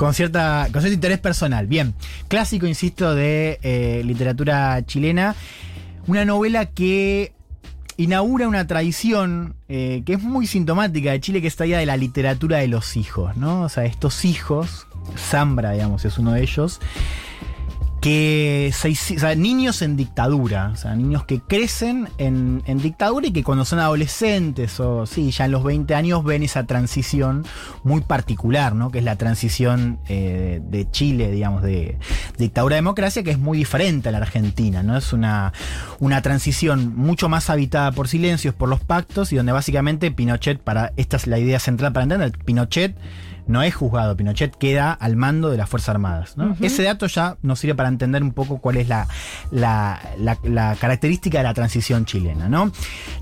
con, 0.00 0.14
cierta, 0.14 0.66
con 0.72 0.80
cierto 0.80 0.94
interés 0.94 1.18
personal. 1.18 1.66
Bien, 1.66 1.92
clásico, 2.28 2.66
insisto, 2.66 3.14
de 3.14 3.58
eh, 3.62 4.00
literatura 4.02 4.82
chilena. 4.86 5.36
Una 6.06 6.24
novela 6.24 6.64
que 6.64 7.34
inaugura 7.98 8.48
una 8.48 8.66
tradición 8.66 9.56
eh, 9.68 10.02
que 10.06 10.14
es 10.14 10.22
muy 10.22 10.46
sintomática 10.46 11.10
de 11.10 11.20
Chile, 11.20 11.42
que 11.42 11.48
es 11.48 11.52
esta 11.52 11.66
idea 11.66 11.80
de 11.80 11.84
la 11.84 11.98
literatura 11.98 12.56
de 12.56 12.68
los 12.68 12.96
hijos, 12.96 13.36
¿no? 13.36 13.60
O 13.60 13.68
sea, 13.68 13.84
estos 13.84 14.24
hijos, 14.24 14.86
Zambra, 15.18 15.72
digamos, 15.72 16.06
es 16.06 16.16
uno 16.16 16.32
de 16.32 16.44
ellos, 16.44 16.80
que 18.00 18.72
se 18.72 18.88
o 19.26 19.34
niños 19.36 19.82
en 19.82 19.96
dictadura, 19.96 20.70
o 20.72 20.76
sea, 20.76 20.94
niños 20.94 21.24
que 21.24 21.40
crecen 21.40 22.08
en, 22.16 22.62
en 22.64 22.78
dictadura 22.78 23.26
y 23.26 23.32
que 23.32 23.44
cuando 23.44 23.66
son 23.66 23.78
adolescentes 23.78 24.80
o 24.80 25.04
sí, 25.04 25.30
ya 25.30 25.44
en 25.44 25.50
los 25.50 25.62
20 25.64 25.94
años 25.94 26.24
ven 26.24 26.42
esa 26.42 26.64
transición 26.64 27.44
muy 27.84 28.00
particular, 28.00 28.74
¿no? 28.74 28.90
Que 28.90 28.98
es 28.98 29.04
la 29.04 29.16
transición 29.16 29.98
eh, 30.08 30.62
de 30.64 30.90
Chile, 30.90 31.30
digamos, 31.30 31.62
de 31.62 31.98
dictadura 32.38 32.76
a 32.76 32.78
democracia, 32.78 33.22
que 33.22 33.32
es 33.32 33.38
muy 33.38 33.58
diferente 33.58 34.08
a 34.08 34.12
la 34.12 34.18
Argentina, 34.18 34.82
¿no? 34.82 34.96
Es 34.96 35.12
una, 35.12 35.52
una 35.98 36.22
transición 36.22 36.96
mucho 36.96 37.28
más 37.28 37.50
habitada 37.50 37.92
por 37.92 38.08
silencios, 38.08 38.54
por 38.54 38.70
los 38.70 38.80
pactos, 38.80 39.30
y 39.32 39.36
donde 39.36 39.52
básicamente 39.52 40.10
Pinochet, 40.10 40.58
para, 40.58 40.92
esta 40.96 41.18
es 41.18 41.26
la 41.26 41.38
idea 41.38 41.58
central 41.58 41.92
para 41.92 42.04
entender, 42.04 42.32
Pinochet 42.44 42.96
no 43.50 43.62
es 43.62 43.74
juzgado, 43.74 44.16
Pinochet 44.16 44.54
queda 44.56 44.92
al 44.92 45.16
mando 45.16 45.50
de 45.50 45.56
las 45.56 45.68
Fuerzas 45.68 45.90
Armadas. 45.90 46.36
¿no? 46.36 46.56
Ese 46.60 46.82
dato 46.84 47.06
ya 47.06 47.36
nos 47.42 47.58
sirve 47.58 47.74
para 47.74 47.88
entender 47.88 48.22
un 48.22 48.32
poco 48.32 48.58
cuál 48.58 48.76
es 48.76 48.88
la, 48.88 49.06
la, 49.50 50.00
la- 50.18 50.38
la 50.44 50.76
característica 50.76 51.38
de 51.38 51.44
la 51.44 51.54
transición 51.54 52.04
chilena. 52.04 52.48
¿no? 52.48 52.70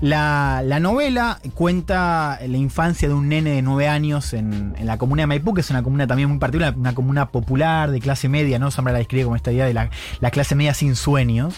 La, 0.01 0.61
la 0.65 0.79
novela 0.79 1.39
cuenta 1.55 2.39
la 2.47 2.57
infancia 2.57 3.07
de 3.07 3.13
un 3.13 3.27
nene 3.29 3.51
de 3.51 3.61
nueve 3.61 3.87
años 3.87 4.33
en, 4.33 4.75
en 4.77 4.85
la 4.85 4.97
comuna 4.97 5.23
de 5.23 5.27
Maipú, 5.27 5.53
que 5.53 5.61
es 5.61 5.69
una 5.69 5.83
comuna 5.83 6.07
también 6.07 6.29
muy 6.29 6.39
particular, 6.39 6.75
una 6.77 6.93
comuna 6.93 7.29
popular 7.29 7.91
de 7.91 7.99
clase 7.99 8.29
media, 8.29 8.59
¿no? 8.59 8.71
Sombra 8.71 8.93
la 8.93 8.99
describe 8.99 9.23
como 9.25 9.35
esta 9.35 9.51
idea 9.51 9.65
de 9.65 9.73
la, 9.73 9.89
la 10.19 10.31
clase 10.31 10.55
media 10.55 10.73
sin 10.73 10.95
sueños. 10.95 11.55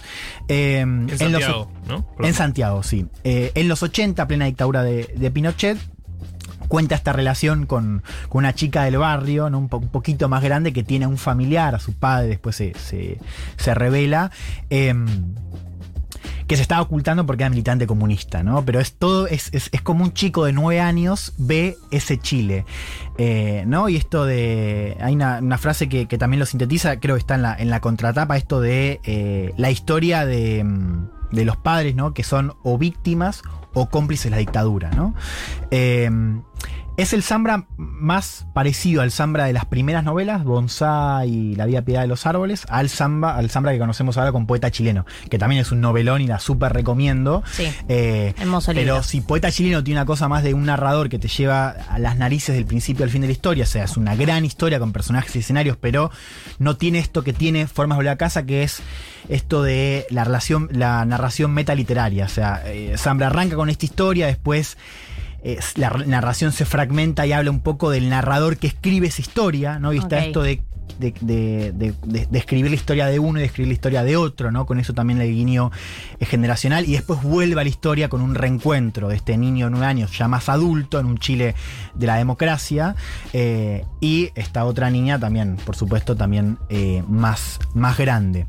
Eh, 0.48 0.80
En 0.80 1.10
Santiago, 1.18 1.72
¿no? 1.88 2.06
en 2.20 2.34
Santiago, 2.34 2.84
sí. 2.84 3.08
Eh, 3.24 3.52
en 3.56 3.68
los 3.68 3.84
80, 3.84 4.28
plena 4.28 4.46
dictadura 4.46 4.84
de, 4.84 5.14
de 5.16 5.32
Pinochet, 5.32 5.78
cuenta 6.72 6.96
esta 6.96 7.12
relación 7.12 7.66
con, 7.66 8.02
con 8.30 8.40
una 8.40 8.54
chica 8.56 8.84
del 8.86 8.98
barrio, 8.98 9.50
¿no? 9.50 9.60
un, 9.60 9.68
po- 9.68 9.78
un 9.80 9.90
poquito 9.90 10.30
más 10.30 10.42
grande, 10.42 10.72
que 10.72 10.84
tiene 10.84 11.06
un 11.06 11.18
familiar, 11.18 11.76
a 11.76 11.80
su 11.80 11.92
padre, 11.92 12.30
después 12.30 12.56
se, 12.56 12.72
se, 13.58 13.74
revela. 13.76 14.32
em, 14.70 15.06
que 16.48 16.56
se 16.56 16.62
estaba 16.62 16.82
ocultando 16.82 17.26
porque 17.26 17.44
era 17.44 17.50
militante 17.50 17.88
comunista, 17.88 18.42
¿no? 18.44 18.64
Pero 18.66 18.80
es 18.80 18.94
todo, 18.94 19.28
es, 19.28 19.50
es, 19.54 19.70
es 19.72 19.82
como 19.82 20.04
un 20.04 20.14
chico 20.14 20.44
de 20.46 20.52
nueve 20.54 20.82
años 20.82 21.34
ve 21.38 21.78
ese 21.92 22.18
Chile, 22.18 22.66
eh, 23.18 23.64
¿no? 23.68 23.88
Y 23.90 23.96
esto 23.96 24.26
de. 24.26 24.98
Hay 25.02 25.14
una, 25.16 25.40
una 25.40 25.58
frase 25.58 25.88
que, 25.88 26.08
que 26.08 26.18
también 26.18 26.40
lo 26.40 26.46
sintetiza, 26.46 27.00
creo 27.00 27.16
que 27.16 27.20
está 27.20 27.36
en 27.36 27.42
la, 27.42 27.56
en 27.58 27.70
la 27.70 27.80
contratapa, 27.80 28.36
esto 28.38 28.60
de 28.60 29.00
eh, 29.06 29.54
la 29.58 29.72
historia 29.72 30.26
de, 30.26 30.64
mm, 30.64 31.10
de 31.32 31.46
los 31.46 31.56
padres, 31.58 31.96
¿no? 31.96 32.14
Que 32.14 32.24
son 32.24 32.54
o 32.64 32.78
víctimas 32.78 33.44
o 33.74 33.90
cómplices 33.90 34.26
de 34.26 34.30
la 34.32 34.38
dictadura, 34.38 34.90
¿no? 34.92 35.14
Eh, 35.72 36.10
Es 36.98 37.14
el 37.14 37.24
Zambra 37.24 37.66
más 37.78 38.46
parecido 38.54 39.02
al 39.02 39.12
Zambra 39.12 39.46
de 39.46 39.54
las 39.54 39.66
primeras 39.66 40.04
novelas, 40.04 40.44
Bonsai 40.44 41.30
y 41.30 41.56
La 41.56 41.66
vida 41.66 41.82
piedad 41.84 42.02
de 42.02 42.08
los 42.08 42.26
árboles, 42.28 42.66
al 42.70 42.90
Zambra, 42.90 43.38
al 43.38 43.50
Zambra 43.50 43.72
que 43.72 43.80
conocemos 43.80 44.18
ahora 44.18 44.34
con 44.34 44.46
Poeta 44.46 44.70
Chileno, 44.70 45.06
que 45.30 45.40
también 45.40 45.62
es 45.62 45.72
un 45.72 45.80
novelón 45.80 46.22
y 46.22 46.28
la 46.28 46.38
súper 46.38 46.74
recomiendo. 46.74 47.44
Sí. 47.50 47.66
Eh, 47.88 48.34
Hermoso 48.38 48.74
libro. 48.74 48.96
pero 48.96 49.04
si 49.04 49.22
Poeta 49.22 49.50
Chileno 49.52 49.84
tiene 49.84 50.02
una 50.02 50.06
cosa 50.06 50.28
más 50.28 50.44
de 50.44 50.54
un 50.54 50.66
narrador 50.66 51.08
que 51.10 51.18
te 51.18 51.30
lleva 51.30 51.70
a 51.70 51.98
las 51.98 52.18
narices 52.18 52.54
del 52.56 52.66
principio 52.66 53.06
al 53.06 53.10
fin 53.10 53.22
de 53.22 53.28
la 53.28 53.34
historia, 53.34 53.64
o 53.64 53.68
sea, 53.68 53.86
es 53.86 53.96
una 53.96 54.14
gran 54.16 54.44
historia 54.44 54.78
con 54.78 54.92
personajes 54.92 55.36
y 55.38 55.40
escenarios, 55.40 55.78
pero 55.78 56.12
no 56.60 56.76
tiene 56.76 57.00
esto 57.00 57.24
que 57.24 57.32
tiene 57.34 57.68
Formas 57.68 57.96
de 57.96 58.00
volver 58.02 58.14
a 58.14 58.18
casa, 58.18 58.46
que 58.46 58.64
es 58.64 58.82
esto 59.30 59.64
de 59.64 60.06
la 60.10 60.24
relación, 60.26 60.68
la 60.74 61.06
narración 61.06 61.52
metaliteraria. 61.52 62.26
O 62.26 62.30
sea, 62.30 62.62
eh, 62.66 62.96
Zambra 62.98 63.28
arranca 63.28 63.56
con 63.56 63.61
esta 63.70 63.86
historia, 63.86 64.28
después 64.28 64.78
eh, 65.44 65.60
la 65.76 65.90
narración 66.06 66.52
se 66.52 66.66
fragmenta 66.66 67.26
y 67.26 67.32
habla 67.34 67.52
un 67.52 67.62
poco 67.62 67.90
del 67.90 68.10
narrador 68.10 68.58
que 68.58 68.68
escribe 68.68 69.08
esa 69.08 69.22
historia, 69.22 69.80
¿no? 69.80 69.92
Y 69.94 69.98
está 69.98 70.18
esto 70.28 70.44
de, 70.44 70.62
de, 71.00 71.14
de- 71.22 71.72
de- 71.72 71.94
de- 72.06 72.26
de 72.28 72.38
escribir 72.38 72.70
la 72.70 72.76
historia 72.76 73.08
de 73.08 73.18
uno 73.18 73.40
y 73.40 73.42
de 73.42 73.48
escribir 73.48 73.70
la 73.70 73.74
historia 73.74 74.04
de 74.04 74.18
otro, 74.18 74.52
¿no? 74.52 74.68
Con 74.68 74.80
eso 74.80 74.94
también 74.94 75.20
el 75.20 75.32
guiño 75.34 75.72
es 76.20 76.28
generacional. 76.30 76.86
Y 76.88 76.92
después 76.92 77.24
vuelve 77.24 77.60
a 77.60 77.64
la 77.64 77.70
historia 77.70 78.08
con 78.08 78.22
un 78.22 78.36
reencuentro 78.36 79.08
de 79.08 79.16
este 79.16 79.36
niño 79.36 79.66
de 79.66 79.72
nueve 79.72 79.88
años, 79.88 80.16
ya 80.16 80.28
más 80.28 80.48
adulto, 80.48 81.00
en 81.00 81.08
un 81.08 81.18
Chile 81.18 81.56
de 81.96 82.06
la 82.08 82.18
democracia. 82.18 82.96
eh, 83.34 83.84
y 84.00 84.30
esta 84.36 84.64
otra 84.66 84.92
niña 84.92 85.18
también, 85.18 85.56
por 85.66 85.76
supuesto, 85.76 86.16
también 86.16 86.60
eh, 86.70 87.04
más, 87.08 87.60
más 87.74 87.98
grande. 87.98 88.46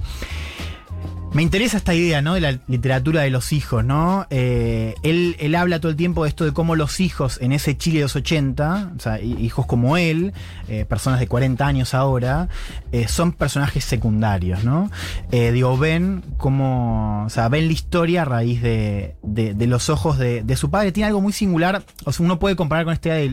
Me 1.34 1.40
interesa 1.40 1.78
esta 1.78 1.94
idea, 1.94 2.20
¿no? 2.20 2.34
De 2.34 2.42
la 2.42 2.58
literatura 2.68 3.22
de 3.22 3.30
los 3.30 3.54
hijos, 3.54 3.82
¿no? 3.82 4.26
Eh, 4.28 4.94
él, 5.02 5.34
él 5.40 5.54
habla 5.54 5.80
todo 5.80 5.88
el 5.90 5.96
tiempo 5.96 6.24
de 6.24 6.28
esto 6.28 6.44
de 6.44 6.52
cómo 6.52 6.76
los 6.76 7.00
hijos 7.00 7.38
en 7.40 7.52
ese 7.52 7.74
Chile 7.74 8.00
de 8.00 8.02
los 8.02 8.16
80, 8.16 8.92
o 8.94 9.00
sea, 9.00 9.18
hi- 9.18 9.38
hijos 9.40 9.64
como 9.64 9.96
él, 9.96 10.34
eh, 10.68 10.84
personas 10.84 11.20
de 11.20 11.26
40 11.28 11.66
años 11.66 11.94
ahora, 11.94 12.48
eh, 12.92 13.08
son 13.08 13.32
personajes 13.32 13.82
secundarios, 13.82 14.62
¿no? 14.64 14.90
Digo, 15.30 15.78
ven 15.78 16.22
cómo, 16.36 17.24
o 17.24 17.30
sea, 17.30 17.48
ven 17.48 17.66
la 17.66 17.72
historia 17.72 18.22
a 18.22 18.24
raíz 18.26 18.60
de, 18.60 19.14
de- 19.22 19.54
los 19.66 19.88
ojos 19.88 20.18
de, 20.18 20.42
de 20.42 20.56
su 20.56 20.70
padre. 20.70 20.92
Tiene 20.92 21.06
algo 21.06 21.22
muy 21.22 21.32
singular, 21.32 21.82
o 22.04 22.12
sea, 22.12 22.26
uno 22.26 22.38
puede 22.38 22.56
comparar 22.56 22.84
con 22.84 22.92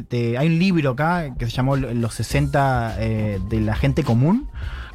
de- 0.10 0.38
hay 0.38 0.48
un 0.48 0.58
libro 0.58 0.92
acá 0.92 1.36
que 1.38 1.48
se 1.48 1.52
llamó 1.52 1.76
Los 1.76 2.14
60 2.14 2.96
eh, 3.00 3.40
de 3.50 3.60
la 3.60 3.76
gente 3.76 4.04
común 4.06 4.48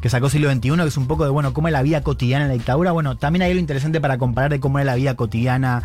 que 0.04 0.10
sacó 0.10 0.28
siglo 0.28 0.52
XXI, 0.52 0.76
que 0.76 0.84
es 0.88 0.98
un 0.98 1.06
poco 1.06 1.24
de, 1.24 1.30
bueno, 1.30 1.54
cómo 1.54 1.68
es 1.68 1.72
la 1.72 1.80
vida 1.80 2.02
cotidiana 2.02 2.44
en 2.44 2.48
la 2.48 2.54
dictadura. 2.54 2.92
Bueno, 2.92 3.16
también 3.16 3.40
hay 3.42 3.52
algo 3.52 3.58
interesante 3.60 4.02
para 4.02 4.18
comparar 4.18 4.50
de 4.50 4.60
cómo 4.60 4.78
era 4.78 4.84
la 4.84 4.96
vida 4.96 5.14
cotidiana 5.14 5.82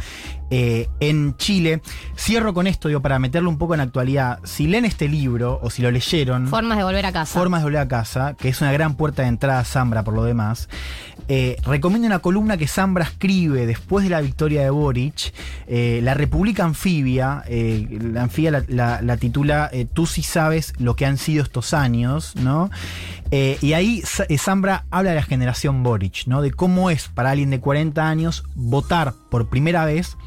eh, 0.50 0.90
en 1.00 1.38
Chile. 1.38 1.82
Cierro 2.18 2.54
con 2.54 2.68
esto, 2.68 2.90
digo, 2.90 3.02
para 3.02 3.18
meterlo 3.18 3.50
un 3.50 3.58
poco 3.58 3.76
en 3.76 3.80
actualidad. 3.80 4.40
Si 4.44 4.68
leen 4.68 4.84
este 4.84 5.08
libro, 5.08 5.62
o 5.64 5.70
si 5.70 5.82
lo 5.82 5.90
leyeron, 5.90 6.50
Formas 6.50 6.78
de 6.78 6.84
volver 6.84 7.06
a 7.06 7.14
casa. 7.14 7.32
Formas 7.40 7.62
de 7.62 7.64
volver 7.64 7.80
a 7.80 7.88
casa, 7.88 8.36
que 8.38 8.50
es 8.50 8.60
una 8.60 8.74
gran 8.74 8.96
puerta 8.96 9.22
de 9.22 9.30
entrada 9.30 9.62
a 9.62 9.64
Zambra 9.64 10.04
por 10.04 10.14
lo 10.14 10.26
demás. 10.26 10.68
Eh, 11.30 11.56
recomiendo 11.64 12.06
una 12.08 12.20
columna 12.20 12.58
que 12.58 12.68
Zambra 12.68 13.06
escribe 13.06 13.68
después 13.68 14.04
de 14.04 14.10
la 14.10 14.20
victoria 14.20 14.64
de 14.64 14.70
Boric, 14.70 15.32
eh, 15.68 16.02
La 16.04 16.14
República 16.14 16.66
Anfibia. 16.66 17.44
la 17.48 18.24
anfibia 18.24 18.52
la, 18.52 18.64
la- 18.68 19.02
la 19.02 19.16
titula 19.16 19.72
Tú 19.94 20.06
sí 20.08 20.24
sabes 20.24 20.74
lo 20.78 20.96
que 20.98 21.06
han 21.06 21.18
sido 21.18 21.42
estos 21.44 21.74
años, 21.74 22.36
¿no? 22.36 22.70
Y 23.32 23.74
ahí 23.74 24.02
Zambra 24.38 24.86
habla 24.92 25.12
de 25.12 25.16
la 25.18 25.24
generación 25.24 25.84
Boric, 25.84 26.28
¿no? 26.28 26.42
De 26.42 26.51
cómo 26.51 26.89
es 26.89 27.08
para 27.10 27.32
alguien 27.32 27.50
de 27.50 27.60
40 27.60 28.08
años 28.08 28.44
votar 28.56 29.13
por 29.30 29.50
primera 29.50 29.86
vez 29.86 30.18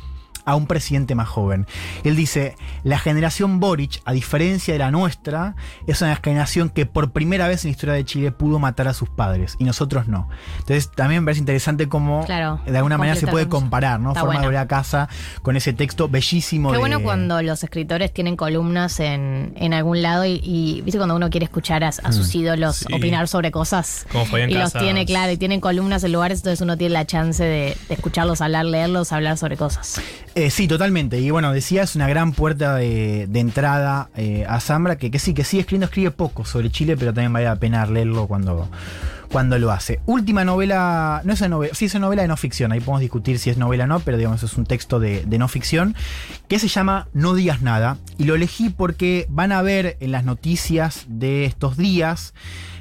a 0.45 0.55
un 0.57 0.67
presidente 0.67 1.15
más 1.15 1.29
joven. 1.29 1.67
Él 2.05 2.17
dice, 2.17 2.57
la 2.85 2.99
generación 2.99 3.61
Boric, 3.61 4.01
a 4.05 4.13
diferencia 4.13 4.73
de 4.75 4.79
la 4.79 4.91
nuestra, 4.91 5.55
es 5.87 6.01
una 6.03 6.17
generación 6.17 6.69
que 6.71 6.87
por 6.87 7.13
primera 7.13 7.49
vez 7.49 7.65
en 7.65 7.69
la 7.69 7.73
historia 7.73 7.95
de 7.95 8.05
Chile 8.05 8.33
pudo 8.33 8.59
matar 8.59 8.89
a 8.89 8.95
sus 8.95 9.09
padres 9.09 9.57
y 9.59 9.65
nosotros 9.65 10.09
no. 10.09 10.29
Entonces 10.59 10.91
también 10.91 11.23
me 11.23 11.27
parece 11.27 11.41
interesante 11.41 11.89
cómo 11.89 12.25
Claro, 12.27 12.61
de 12.67 12.77
alguna 12.77 12.99
manera 12.99 13.17
se 13.17 13.27
puede 13.27 13.49
comparar, 13.49 14.01
¿no? 14.01 14.11
Está 14.11 14.21
Forma 14.21 14.41
de 14.41 14.47
volver 14.47 14.59
a 14.61 14.67
casa 14.69 15.09
con 15.43 15.57
ese 15.57 15.73
texto 15.73 16.09
bellísimo. 16.09 16.71
Qué 16.71 16.75
de- 16.75 16.79
bueno 16.81 17.03
cuando 17.03 17.41
los 17.43 17.63
escritores 17.65 18.13
tienen 18.13 18.37
columnas 18.37 19.01
en, 19.01 19.53
en 19.57 19.75
algún 19.75 20.03
lado 20.03 20.25
y, 20.25 20.41
y, 20.43 20.81
viste 20.83 20.99
cuando 20.99 21.17
uno 21.17 21.31
quiere 21.31 21.45
escuchar 21.45 21.85
a, 21.85 21.89
a 21.89 22.09
Mm. 22.09 22.13
sus 22.13 22.35
ídolos 22.35 22.77
Sí. 22.77 22.93
opinar 22.95 23.29
sobre 23.29 23.51
cosas 23.51 24.07
Como 24.11 24.25
Fabián 24.27 24.51
y 24.51 24.55
los 24.55 24.73
tiene 24.73 25.05
claro 25.07 25.33
y 25.33 25.37
tienen 25.37 25.61
columnas 25.61 26.03
en 26.05 26.13
lugares 26.13 26.39
entonces 26.41 26.61
uno 26.61 26.77
tiene 26.77 26.93
la 26.95 27.07
chance 27.07 27.43
de, 27.45 27.77
de 27.89 27.95
escucharlos 27.95 28.41
hablar, 28.41 28.65
leerlos, 28.65 29.13
hablar 29.13 29.37
sobre 29.39 29.57
cosas. 29.57 30.01
Eh, 30.35 30.51
sí, 30.51 30.67
totalmente. 30.67 31.21
Y 31.21 31.31
bueno, 31.31 31.53
decía, 31.53 31.83
es 31.83 31.95
una 31.95 32.09
gran 32.09 32.33
puerta 32.33 32.77
de, 32.77 33.29
entrada 33.35 34.09
eh, 34.17 34.47
a 34.49 34.61
Zambra, 34.61 34.97
que, 34.97 35.11
que 35.11 35.19
sí, 35.19 35.35
que 35.35 35.45
sigue 35.45 35.61
escribiendo, 35.61 35.87
escribe 35.87 36.11
poco 36.11 36.47
sobre 36.47 36.71
Chile, 36.71 36.97
pero 36.97 37.13
también 37.13 37.33
vale 37.33 37.45
la 37.45 37.57
pena 37.57 37.85
leerlo 37.85 38.27
cuando, 38.27 38.71
cuando 39.31 39.59
lo 39.59 39.71
hace. 39.71 40.01
Última 40.07 40.43
novela, 40.45 41.21
no 41.25 41.35
es 41.35 41.41
una 41.43 41.51
novela, 41.51 41.75
sí 41.75 41.85
es 41.85 41.95
una 41.95 42.07
novela 42.07 42.23
de 42.23 42.29
no 42.29 42.39
ficción, 42.39 42.73
ahí 42.73 42.81
podemos 42.81 43.03
discutir 43.03 43.39
si 43.39 43.51
es 43.51 43.59
novela 43.59 43.85
o 43.85 43.87
no, 43.89 44.01
pero 44.01 44.17
digamos 44.17 44.43
es 44.43 44.57
un 44.57 44.65
texto 44.65 45.01
de 45.01 45.27
no 45.39 45.49
ficción, 45.49 45.95
que 46.49 46.59
se 46.59 46.69
llama 46.69 47.09
No 47.13 47.35
digas 47.35 47.61
nada. 47.61 47.99
Y 48.17 48.25
lo 48.25 48.35
elegí 48.35 48.71
porque 48.71 49.27
van 49.29 49.53
a 49.53 49.61
ver 49.61 49.99
en 50.01 50.13
las 50.13 50.25
noticias 50.25 51.05
de 51.09 51.45
estos 51.45 51.77
días, 51.77 52.33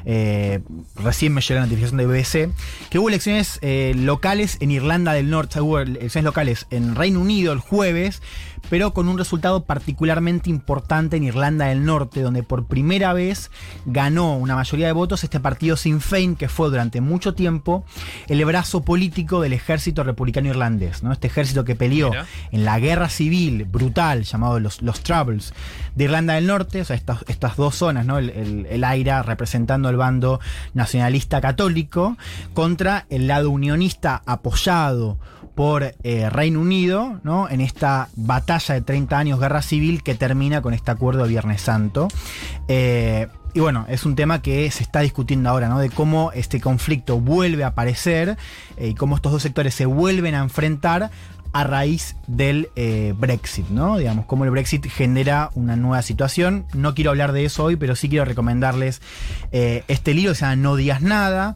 eh, 0.05 0.61
recién 0.95 1.33
me 1.33 1.41
llegó 1.41 1.59
la 1.59 1.65
notificación 1.65 1.97
de 1.97 2.05
BBC, 2.05 2.89
que 2.89 2.99
hubo 2.99 3.09
elecciones 3.09 3.59
eh, 3.61 3.93
locales 3.95 4.57
en 4.59 4.71
Irlanda 4.71 5.13
del 5.13 5.29
Norte, 5.29 5.61
hubo 5.61 5.79
elecciones 5.79 6.25
locales 6.25 6.67
en 6.69 6.95
Reino 6.95 7.19
Unido 7.19 7.53
el 7.53 7.59
jueves, 7.59 8.21
pero 8.69 8.93
con 8.93 9.07
un 9.07 9.17
resultado 9.17 9.65
particularmente 9.65 10.49
importante 10.49 11.17
en 11.17 11.23
Irlanda 11.23 11.65
del 11.65 11.83
Norte, 11.83 12.21
donde 12.21 12.43
por 12.43 12.67
primera 12.67 13.13
vez 13.13 13.51
ganó 13.85 14.37
una 14.37 14.55
mayoría 14.55 14.87
de 14.87 14.93
votos 14.93 15.23
este 15.23 15.39
partido 15.39 15.77
Sinn 15.77 16.01
Féin, 16.01 16.35
que 16.35 16.47
fue 16.47 16.69
durante 16.69 17.01
mucho 17.01 17.33
tiempo 17.33 17.83
el 18.27 18.43
brazo 18.45 18.83
político 18.83 19.41
del 19.41 19.53
ejército 19.53 20.03
republicano 20.03 20.47
irlandés, 20.47 21.03
¿no? 21.03 21.11
Este 21.11 21.27
ejército 21.27 21.65
que 21.65 21.75
peleó 21.75 22.09
Mira. 22.09 22.25
en 22.51 22.65
la 22.65 22.79
guerra 22.79 23.09
civil 23.09 23.65
brutal, 23.65 24.23
llamado 24.23 24.59
los, 24.59 24.81
los 24.81 25.01
Troubles, 25.01 25.53
de 25.95 26.05
Irlanda 26.05 26.35
del 26.35 26.47
Norte, 26.47 26.81
o 26.81 26.85
sea, 26.85 26.95
estas, 26.95 27.25
estas 27.27 27.57
dos 27.57 27.75
zonas, 27.75 28.05
¿no? 28.05 28.17
El, 28.19 28.29
el, 28.29 28.65
el 28.67 28.83
AIRA 28.83 29.23
representando 29.23 29.90
el 29.91 29.97
bando 29.97 30.39
nacionalista 30.73 31.39
católico, 31.41 32.17
contra 32.53 33.05
el 33.09 33.27
lado 33.27 33.51
unionista 33.51 34.21
apoyado 34.25 35.19
por 35.55 35.93
eh, 36.03 36.29
Reino 36.29 36.59
Unido, 36.59 37.19
¿no? 37.23 37.49
En 37.49 37.61
esta 37.61 38.09
batalla 38.15 38.75
de 38.75 38.81
30 38.81 39.17
años, 39.17 39.39
guerra 39.39 39.61
civil, 39.61 40.01
que 40.01 40.15
termina 40.15 40.61
con 40.61 40.73
este 40.73 40.91
acuerdo 40.91 41.23
de 41.23 41.29
Viernes 41.29 41.61
Santo. 41.61 42.07
Eh, 42.67 43.27
y 43.53 43.59
bueno, 43.59 43.85
es 43.89 44.05
un 44.05 44.15
tema 44.15 44.41
que 44.41 44.71
se 44.71 44.81
está 44.81 45.01
discutiendo 45.01 45.49
ahora, 45.49 45.67
¿no? 45.67 45.79
De 45.79 45.89
cómo 45.89 46.31
este 46.33 46.61
conflicto 46.61 47.19
vuelve 47.19 47.65
a 47.65 47.67
aparecer 47.67 48.37
eh, 48.77 48.89
y 48.89 48.93
cómo 48.95 49.17
estos 49.17 49.31
dos 49.33 49.41
sectores 49.41 49.75
se 49.75 49.85
vuelven 49.85 50.35
a 50.35 50.39
enfrentar 50.39 51.11
a 51.53 51.63
raíz 51.63 52.15
del 52.27 52.69
eh, 52.75 53.13
Brexit, 53.17 53.67
¿no? 53.69 53.97
Digamos, 53.97 54.25
cómo 54.25 54.45
el 54.45 54.51
Brexit 54.51 54.87
genera 54.87 55.49
una 55.55 55.75
nueva 55.75 56.01
situación. 56.01 56.65
No 56.73 56.95
quiero 56.95 57.11
hablar 57.11 57.33
de 57.33 57.45
eso 57.45 57.65
hoy, 57.65 57.75
pero 57.75 57.95
sí 57.95 58.09
quiero 58.09 58.25
recomendarles 58.25 59.01
eh, 59.51 59.83
este 59.87 60.13
libro 60.13 60.31
que 60.31 60.35
se 60.35 60.45
llama 60.45 60.55
No 60.55 60.75
digas 60.75 61.01
nada. 61.01 61.55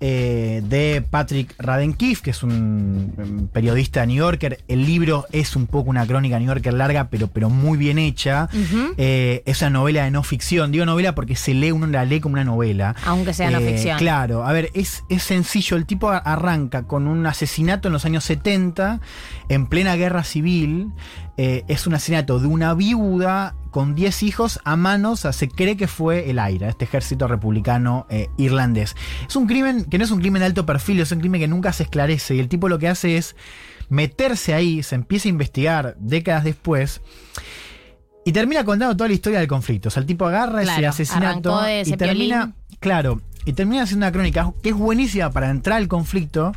Eh, 0.00 0.62
de 0.64 1.02
Patrick 1.08 1.54
Radenkiff, 1.58 2.20
que 2.20 2.30
es 2.30 2.42
un 2.42 3.48
periodista 3.52 4.00
de 4.00 4.08
New 4.08 4.16
Yorker. 4.16 4.60
El 4.68 4.86
libro 4.86 5.26
es 5.32 5.56
un 5.56 5.66
poco 5.66 5.90
una 5.90 6.06
crónica 6.06 6.38
New 6.38 6.48
Yorker 6.48 6.74
larga, 6.74 7.08
pero, 7.08 7.28
pero 7.28 7.50
muy 7.50 7.78
bien 7.78 7.98
hecha. 7.98 8.48
Eh, 8.96 9.42
es 9.46 9.62
una 9.62 9.70
novela 9.70 10.04
de 10.04 10.10
no 10.10 10.22
ficción. 10.22 10.72
Digo 10.72 10.84
novela 10.84 11.14
porque 11.14 11.36
se 11.36 11.54
lee, 11.54 11.72
uno 11.72 11.86
la 11.86 12.04
lee 12.04 12.20
como 12.20 12.34
una 12.34 12.44
novela. 12.44 12.94
Aunque 13.06 13.32
sea 13.32 13.50
no 13.50 13.60
Eh, 13.60 13.72
ficción. 13.72 13.98
Claro, 13.98 14.44
a 14.44 14.52
ver, 14.52 14.70
es, 14.74 15.04
es 15.08 15.22
sencillo. 15.22 15.76
El 15.76 15.86
tipo 15.86 16.10
arranca 16.10 16.82
con 16.84 17.06
un 17.06 17.26
asesinato 17.26 17.88
en 17.88 17.92
los 17.92 18.04
años 18.04 18.24
70, 18.24 19.00
en 19.48 19.66
plena 19.66 19.96
guerra 19.96 20.24
civil. 20.24 20.92
Eh, 21.38 21.64
es 21.68 21.86
un 21.86 21.94
asesinato 21.94 22.38
de 22.38 22.46
una 22.46 22.74
viuda 22.74 23.54
con 23.76 23.94
10 23.94 24.22
hijos 24.22 24.58
a 24.64 24.74
manos, 24.74 25.12
o 25.12 25.16
sea, 25.20 25.32
se 25.34 25.50
cree 25.50 25.76
que 25.76 25.86
fue 25.86 26.30
el 26.30 26.38
AIRA, 26.38 26.70
este 26.70 26.86
ejército 26.86 27.28
republicano 27.28 28.06
eh, 28.08 28.30
irlandés. 28.38 28.96
Es 29.28 29.36
un 29.36 29.46
crimen 29.46 29.84
que 29.84 29.98
no 29.98 30.04
es 30.04 30.10
un 30.10 30.18
crimen 30.20 30.40
de 30.40 30.46
alto 30.46 30.64
perfil, 30.64 30.98
es 31.00 31.12
un 31.12 31.20
crimen 31.20 31.42
que 31.42 31.46
nunca 31.46 31.74
se 31.74 31.82
esclarece. 31.82 32.34
Y 32.36 32.38
el 32.38 32.48
tipo 32.48 32.70
lo 32.70 32.78
que 32.78 32.88
hace 32.88 33.18
es 33.18 33.36
meterse 33.90 34.54
ahí, 34.54 34.82
se 34.82 34.94
empieza 34.94 35.28
a 35.28 35.30
investigar 35.30 35.94
décadas 36.00 36.44
después. 36.44 37.02
Y 38.24 38.32
termina 38.32 38.64
contando 38.64 38.96
toda 38.96 39.08
la 39.08 39.14
historia 39.14 39.40
del 39.40 39.48
conflicto. 39.48 39.88
O 39.88 39.90
sea, 39.90 40.00
el 40.00 40.06
tipo 40.06 40.24
agarra 40.24 40.62
ese 40.62 40.72
Claro, 40.72 40.88
asesinato 40.88 41.54
arrancó 41.54 41.66
de 41.66 41.76
y 41.76 41.80
ese 41.82 41.96
termina. 41.98 42.54
Claro, 42.80 43.20
y 43.44 43.52
termina 43.52 43.82
haciendo 43.82 44.06
una 44.06 44.12
crónica 44.12 44.54
que 44.62 44.70
es 44.70 44.74
buenísima 44.74 45.28
para 45.32 45.50
entrar 45.50 45.76
al 45.76 45.88
conflicto. 45.88 46.52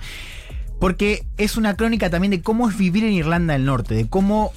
Porque 0.80 1.26
es 1.36 1.58
una 1.58 1.76
crónica 1.76 2.10
también 2.10 2.32
de 2.32 2.42
cómo 2.42 2.70
es 2.70 2.78
vivir 2.78 3.04
en 3.04 3.12
Irlanda 3.12 3.52
del 3.52 3.66
Norte, 3.66 3.94
de 3.94 4.08
cómo 4.08 4.54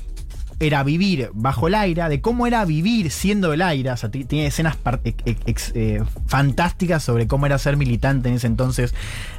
era 0.67 0.83
vivir 0.83 1.31
bajo 1.35 1.69
el 1.69 1.75
aire, 1.75 2.09
de 2.09 2.21
cómo 2.21 2.47
era 2.47 2.65
vivir 2.65 3.11
siendo 3.11 3.53
el 3.53 3.63
aire. 3.63 3.91
O 3.91 3.97
sea, 3.97 4.11
ti- 4.11 4.25
tiene 4.25 4.47
escenas 4.47 4.77
eh, 5.75 6.03
fantásticas 6.27 7.03
sobre 7.03 7.27
cómo 7.27 7.47
era 7.47 7.59
ser 7.59 7.77
militante 7.77 8.29
en 8.29 8.37
ese 8.37 8.47
entonces 8.47 8.95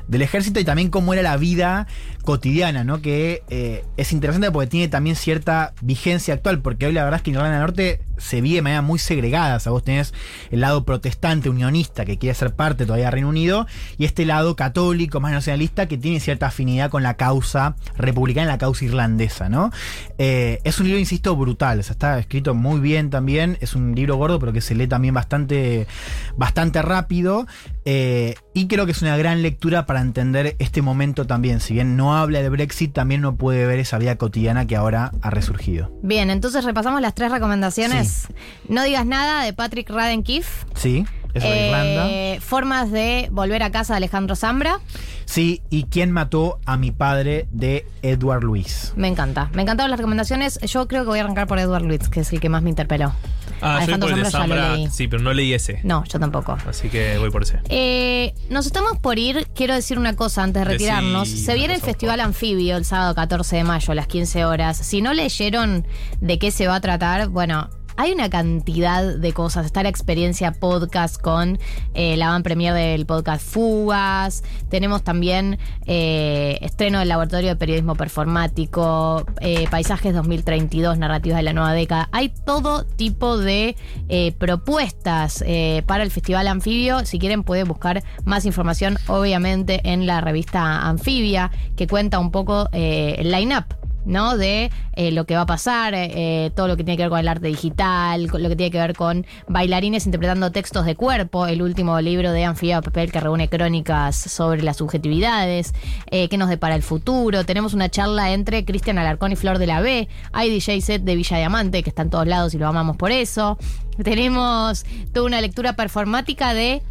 del 0.08 0.22
ejército 0.22 0.60
y 0.60 0.66
también 0.66 0.90
cómo 0.90 1.14
era 1.14 1.22
la 1.22 1.38
vida 1.38 1.88
cotidiana, 2.24 2.84
¿no? 2.84 3.02
Que 3.02 3.42
eh, 3.50 3.86
es 3.98 4.12
interesante 4.12 4.52
porque 4.52 4.68
tiene 4.68 4.88
también 4.90 5.16
cierta 5.16 5.74
vigencia 5.82 6.34
actual, 6.34 6.60
porque 6.60 6.86
hoy 6.88 6.94
la 6.94 7.04
verdad 7.04 7.18
es 7.20 7.24
que 7.24 7.32
en 7.32 7.36
Irlanda 7.36 7.58
del 7.58 7.62
Norte 7.66 8.02
se 8.18 8.42
vive 8.42 8.56
de 8.58 8.62
manera 8.62 8.82
muy 8.82 9.00
segregada. 9.00 9.56
O 9.56 9.60
sea, 9.60 9.72
vos 9.72 9.84
tenés 9.84 10.14
el 10.52 10.60
lado 10.62 10.84
protestante, 10.84 11.50
unionista, 11.50 12.06
que 12.06 12.18
quiere 12.18 12.36
ser 12.36 12.54
parte 12.54 12.86
todavía 12.86 13.06
del 13.06 13.14
Reino 13.14 13.30
Unido, 13.30 13.66
y 13.98 14.06
este 14.06 14.26
lado 14.26 14.56
católico, 14.56 15.20
más 15.20 15.32
nacionalista, 15.32 15.88
que 15.88 15.98
tiene 15.98 16.20
cierta 16.20 16.48
afinidad 16.48 16.90
con 16.90 17.02
la 17.02 17.16
causa 17.16 17.76
republicana, 17.98 18.48
la 18.48 18.58
causa 18.58 18.86
irlandesa, 18.86 19.50
¿no? 19.50 19.72
Eh, 20.18 20.60
es 20.64 20.80
un 20.80 20.86
libro, 20.88 21.00
insisto, 21.14 21.36
brutal. 21.36 21.80
O 21.80 21.84
sea, 21.84 21.94
está 21.94 22.18
escrito 22.18 22.56
muy 22.56 22.80
bien 22.80 23.10
también. 23.10 23.58
Es 23.62 23.76
un 23.76 23.94
libro 23.94 24.16
gordo, 24.16 24.40
pero 24.40 24.52
que 24.52 24.62
se 24.62 24.74
lee 24.74 24.88
también 24.88 25.14
bastante, 25.14 25.88
bastante 26.36 26.82
rápido. 26.82 27.46
Eh, 27.86 28.36
y 28.54 28.68
creo 28.68 28.86
que 28.86 28.94
es 28.94 29.02
una 29.02 29.16
gran 29.16 29.44
lectura 29.44 29.86
para 29.86 30.02
entender 30.02 30.56
este 30.58 30.82
momento 30.82 31.28
también. 31.28 31.60
Si 31.60 31.76
bien 31.76 31.96
no 31.96 32.18
habla 32.18 32.42
de 32.42 32.50
Brexit, 32.50 32.94
también 32.94 33.22
no 33.22 33.36
puede 33.36 33.66
ver 33.68 33.80
esa 33.80 34.00
vida 34.00 34.16
cotidiana 34.16 34.66
que 34.66 34.76
ahora 34.76 35.12
ha 35.22 35.30
resurgido. 35.30 35.92
Bien, 36.02 36.32
entonces 36.32 36.66
repasamos 36.66 37.02
las 37.02 37.14
tres 37.14 37.32
recomendaciones. 37.32 38.28
No 38.68 38.84
digas 38.84 39.06
nada 39.06 39.44
de 39.44 39.54
Patrick 39.54 39.90
Raddenkeefe. 39.90 40.66
Sí, 40.74 41.06
eso 41.34 41.48
de 41.48 41.66
Irlanda. 41.66 42.10
Eh, 42.10 42.40
formas 42.42 42.92
de 42.92 43.30
volver 43.32 43.64
a 43.64 43.72
casa 43.72 43.94
de 43.94 43.98
Alejandro 43.98 44.36
Zambra. 44.36 44.80
Sí, 45.26 45.62
y 45.70 45.86
quién 45.86 46.12
mató 46.12 46.60
a 46.66 46.78
mi 46.78 46.92
padre 46.92 47.48
de 47.52 47.88
Edward 48.02 48.44
Luis. 48.44 48.94
Me 48.96 49.08
encanta. 49.08 49.50
Me 49.54 49.64
encantaron 49.64 49.90
las 49.90 49.98
recomendaciones. 49.98 50.60
Yo 50.62 50.88
creo 50.88 51.04
que 51.04 51.10
voy 51.10 51.20
a 51.20 51.24
arrancar 51.24 51.48
por 51.48 51.60
Edward 51.60 51.84
Luiz, 51.84 52.08
que 52.10 52.20
es 52.20 52.32
el 52.34 52.40
que 52.40 52.50
más 52.50 52.62
me 52.62 52.70
interpeló. 52.70 53.14
Ah, 53.62 53.66
yo 53.66 53.70
voy 53.70 53.84
Alejandro 53.84 54.10
por 54.10 54.24
de 54.24 54.30
Zambra 54.30 54.58
ya 54.58 54.68
lo 54.70 54.76
leí. 54.76 54.90
Sí, 54.90 55.08
pero 55.08 55.24
no 55.24 55.34
leí 55.34 55.54
ese. 55.54 55.80
No, 55.84 56.04
yo 56.06 56.20
tampoco. 56.20 56.58
Así 56.68 56.90
que 56.90 57.18
voy 57.18 57.32
por 57.32 57.44
ese. 57.44 57.60
Eh, 57.70 58.34
nos 58.50 58.66
estamos 58.66 59.00
por 59.00 59.18
ir. 59.18 59.48
Quiero 59.56 59.74
decir 59.74 59.98
una 59.98 60.16
cosa 60.16 60.44
antes 60.44 60.64
de 60.64 60.70
Decí 60.72 60.84
retirarnos. 60.86 61.30
Se 61.30 61.56
viene 61.56 61.74
el 61.74 61.82
Festival 61.82 62.20
Anfibio 62.20 62.78
el 62.78 62.86
sábado 62.86 63.16
14 63.16 63.56
de 63.56 63.64
mayo 63.64 63.92
a 63.92 63.96
las 63.96 64.08
15 64.08 64.46
horas. 64.46 64.78
Si 64.78 65.02
no 65.02 65.14
leyeron 65.14 65.88
de 66.20 66.38
qué 66.40 66.52
se 66.52 66.68
va 66.68 66.76
a 66.76 66.82
tratar, 66.82 67.30
bueno. 67.30 67.70
Hay 67.96 68.12
una 68.12 68.30
cantidad 68.30 69.16
de 69.16 69.34
cosas. 69.34 69.66
Está 69.66 69.84
la 69.84 69.90
experiencia 69.90 70.52
podcast 70.52 71.22
con 71.22 71.60
eh, 71.94 72.18
la 72.18 72.30
van 72.30 72.44
premier 72.44 72.74
del 72.74 73.06
podcast 73.06 73.46
Fugas. 73.46 74.44
Tenemos 74.70 75.04
también 75.04 75.60
eh, 75.86 76.58
estreno 76.62 77.00
del 77.00 77.10
Laboratorio 77.10 77.50
de 77.50 77.56
Periodismo 77.56 77.96
Performático, 77.96 79.26
eh, 79.42 79.68
Paisajes 79.70 80.14
2032, 80.14 80.98
Narrativas 80.98 81.38
de 81.38 81.44
la 81.44 81.54
Nueva 81.54 81.74
Década. 81.74 82.10
Hay 82.12 82.30
todo 82.30 82.84
tipo 82.86 83.38
de 83.38 83.76
eh, 84.10 84.32
propuestas 84.38 85.44
eh, 85.46 85.84
para 85.86 86.04
el 86.04 86.12
Festival 86.12 86.48
Anfibio. 86.48 87.06
Si 87.06 87.20
quieren 87.20 87.44
pueden 87.44 87.68
buscar 87.68 88.04
más 88.26 88.46
información, 88.46 88.98
obviamente, 89.08 89.82
en 89.84 90.06
la 90.06 90.22
revista 90.22 90.88
Anfibia, 90.88 91.52
que 91.76 91.88
cuenta 91.88 92.20
un 92.20 92.32
poco 92.32 92.70
eh, 92.72 93.16
el 93.20 93.32
line-up. 93.32 93.66
¿No? 94.06 94.38
De 94.38 94.72
eh, 94.96 95.12
lo 95.12 95.26
que 95.26 95.36
va 95.36 95.42
a 95.42 95.46
pasar, 95.46 95.94
eh, 95.96 96.52
todo 96.56 96.68
lo 96.68 96.78
que 96.78 96.84
tiene 96.84 96.98
que 96.98 97.04
ver 97.04 97.10
con 97.10 97.20
el 97.20 97.28
arte 97.28 97.48
digital, 97.48 98.24
lo 98.26 98.50
que 98.50 98.56
tiene 98.56 98.72
que 98.72 98.80
ver 98.80 98.96
con 98.96 99.26
bailarines 99.48 100.06
interpretando 100.06 100.52
textos 100.52 100.86
de 100.86 100.96
cuerpo, 100.96 101.48
el 101.48 101.62
último 101.62 102.00
libro 102.02 102.32
de 102.32 102.46
Anfibia 102.46 102.82
Papel 102.82 103.12
que 103.12 103.20
reúne 103.20 103.50
crónicas 103.50 104.16
sobre 104.16 104.62
las 104.62 104.78
subjetividades, 104.78 105.74
eh, 106.12 106.30
qué 106.30 106.38
nos 106.38 106.50
depara 106.50 106.76
el 106.76 106.84
futuro. 106.84 107.46
Tenemos 107.46 107.74
una 107.74 107.90
charla 107.90 108.34
entre 108.34 108.66
Cristian 108.66 108.98
Alarcón 108.98 109.32
y 109.32 109.36
Flor 109.36 109.58
de 109.58 109.68
la 109.68 109.82
B, 109.82 110.08
hay 110.32 110.50
DJ 110.50 110.82
set 110.82 111.04
de 111.04 111.16
Villa 111.16 111.38
Diamante, 111.38 111.84
que 111.84 111.90
está 111.90 112.02
en 112.04 112.10
todos 112.10 112.28
lados 112.28 112.54
y 112.54 112.58
lo 112.58 112.68
amamos 112.68 112.98
por 112.98 113.12
eso. 113.12 113.58
Tenemos 114.04 114.86
toda 115.14 115.28
una 115.28 115.42
lectura 115.42 115.74
performática 115.74 116.54
de 116.54 116.82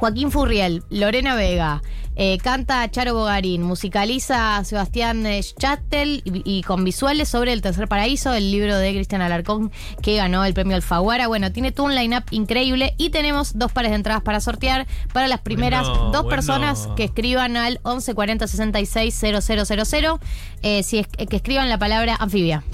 Joaquín 0.00 0.30
Furriel, 0.30 0.82
Lorena 0.88 1.34
Vega, 1.34 1.82
eh, 2.16 2.38
canta 2.38 2.90
Charo 2.90 3.12
Bogarín, 3.12 3.62
musicaliza 3.62 4.64
Sebastián 4.64 5.26
eh, 5.26 5.42
Chattel 5.42 6.22
y, 6.24 6.42
y 6.44 6.62
con 6.62 6.84
visuales 6.84 7.28
sobre 7.28 7.52
El 7.52 7.60
Tercer 7.60 7.86
Paraíso, 7.86 8.32
el 8.32 8.50
libro 8.50 8.78
de 8.78 8.94
Cristian 8.94 9.20
Alarcón 9.20 9.70
que 10.00 10.16
ganó 10.16 10.46
el 10.46 10.54
premio 10.54 10.74
Alfaguara. 10.74 11.28
Bueno, 11.28 11.52
tiene 11.52 11.70
todo 11.70 11.84
un 11.84 11.94
line-up 11.94 12.24
increíble 12.30 12.94
y 12.96 13.10
tenemos 13.10 13.58
dos 13.58 13.72
pares 13.72 13.90
de 13.90 13.96
entradas 13.96 14.22
para 14.22 14.40
sortear 14.40 14.86
para 15.12 15.28
las 15.28 15.40
primeras 15.40 15.86
Bueno, 15.86 16.04
dos 16.04 16.10
bueno. 16.12 16.28
personas 16.30 16.88
que 16.96 17.04
escriban 17.04 17.58
al 17.58 17.78
11 17.82 18.14
40 18.14 18.46
66 18.46 19.14
000, 19.14 20.20
eh, 20.62 20.82
si 20.82 20.98
es, 21.00 21.06
que 21.08 21.36
escriban 21.36 21.68
la 21.68 21.76
palabra 21.76 22.16
anfibia. 22.18 22.64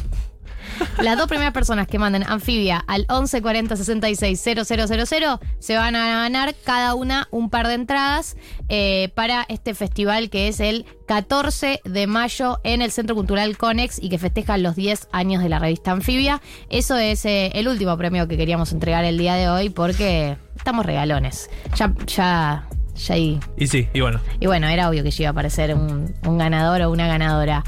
Las 1.02 1.18
dos 1.18 1.28
primeras 1.28 1.52
personas 1.52 1.86
que 1.86 1.98
manden 1.98 2.24
anfibia 2.24 2.82
al 2.86 3.06
11 3.08 3.42
40 3.42 3.76
66 3.76 4.40
000 4.42 4.64
se 5.58 5.76
van 5.76 5.96
a 5.96 6.22
ganar 6.22 6.54
cada 6.64 6.94
una 6.94 7.28
un 7.30 7.50
par 7.50 7.66
de 7.68 7.74
entradas 7.74 8.36
eh, 8.68 9.10
para 9.14 9.44
este 9.48 9.74
festival 9.74 10.30
que 10.30 10.48
es 10.48 10.60
el 10.60 10.86
14 11.06 11.80
de 11.84 12.06
mayo 12.06 12.60
en 12.64 12.82
el 12.82 12.90
Centro 12.90 13.14
Cultural 13.14 13.56
Conex 13.56 14.02
y 14.02 14.08
que 14.08 14.18
festeja 14.18 14.58
los 14.58 14.76
10 14.76 15.08
años 15.12 15.42
de 15.42 15.48
la 15.48 15.58
revista 15.58 15.92
Anfibia. 15.92 16.40
Eso 16.68 16.96
es 16.96 17.24
eh, 17.24 17.52
el 17.54 17.68
último 17.68 17.96
premio 17.96 18.26
que 18.28 18.36
queríamos 18.36 18.72
entregar 18.72 19.04
el 19.04 19.18
día 19.18 19.34
de 19.34 19.48
hoy 19.48 19.70
porque 19.70 20.36
estamos 20.56 20.84
regalones. 20.84 21.48
Ya, 21.76 21.92
ya, 22.06 22.66
ya 22.96 23.14
ahí 23.14 23.38
Y 23.56 23.66
sí, 23.68 23.88
y 23.92 24.00
bueno. 24.00 24.20
y 24.40 24.46
bueno, 24.46 24.66
era 24.68 24.88
obvio 24.88 25.02
que 25.02 25.10
ya 25.10 25.24
iba 25.24 25.28
a 25.28 25.32
aparecer 25.32 25.74
un, 25.74 26.14
un 26.26 26.38
ganador 26.38 26.82
o 26.82 26.90
una 26.90 27.06
ganadora. 27.06 27.64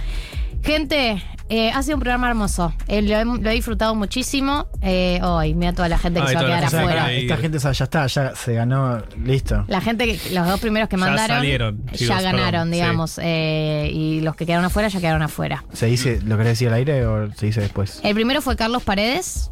Gente, 0.63 1.23
eh, 1.49 1.71
ha 1.71 1.83
sido 1.83 1.97
un 1.97 2.01
programa 2.01 2.29
hermoso. 2.29 2.73
Eh, 2.87 3.03
lo, 3.03 3.17
he, 3.17 3.25
lo 3.25 3.51
he 3.51 3.55
disfrutado 3.55 3.95
muchísimo. 3.95 4.67
Eh, 4.83 5.21
hoy, 5.23 5.55
mira 5.55 5.73
toda 5.73 5.89
la 5.89 5.99
gente 5.99 6.21
que 6.21 6.27
Ay, 6.27 6.33
se 6.33 6.35
va 6.37 6.41
a 6.41 6.45
quedar 6.47 6.61
que 6.61 6.77
afuera. 6.77 7.13
ir. 7.13 7.23
Esta 7.23 7.37
gente 7.37 7.59
ya 7.59 7.71
está, 7.71 8.07
ya 8.07 8.35
se 8.35 8.55
ganó, 8.55 9.03
listo. 9.25 9.65
La 9.69 9.81
gente, 9.81 10.05
que, 10.07 10.35
los 10.35 10.47
dos 10.47 10.61
primeros 10.61 10.89
que 10.89 10.97
Ya 10.97 11.01
mandaron, 11.01 11.37
salieron, 11.39 11.87
ya 11.93 12.21
ganaron, 12.21 12.51
perdón, 12.51 12.71
digamos. 12.71 13.19
eh, 13.23 13.91
y 13.93 14.21
los 14.21 14.37
que 14.37 14.47
quedaron 14.47 14.65
afuera, 14.65 14.89
ya 14.89 15.01
quedaron 15.01 15.23
afuera. 15.23 15.65
¿Se 15.73 15.87
dice, 15.87 16.21
lo 16.25 16.37
querés 16.37 16.53
decir 16.53 16.69
al 16.69 16.75
aire 16.75 17.07
o 17.07 17.33
se 17.35 17.47
dice 17.47 17.61
después? 17.61 18.01
El 18.03 18.15
primero 18.15 18.41
fue 18.43 18.57
Carlos 18.57 18.83
Paredes. 18.83 19.51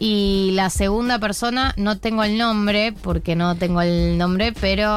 Y 0.00 0.52
la 0.54 0.70
segunda 0.70 1.18
persona, 1.18 1.74
no 1.76 1.98
tengo 1.98 2.24
el 2.24 2.38
nombre, 2.38 2.94
porque 3.02 3.36
no 3.36 3.54
tengo 3.56 3.82
el 3.82 4.16
nombre, 4.16 4.52
pero. 4.58 4.88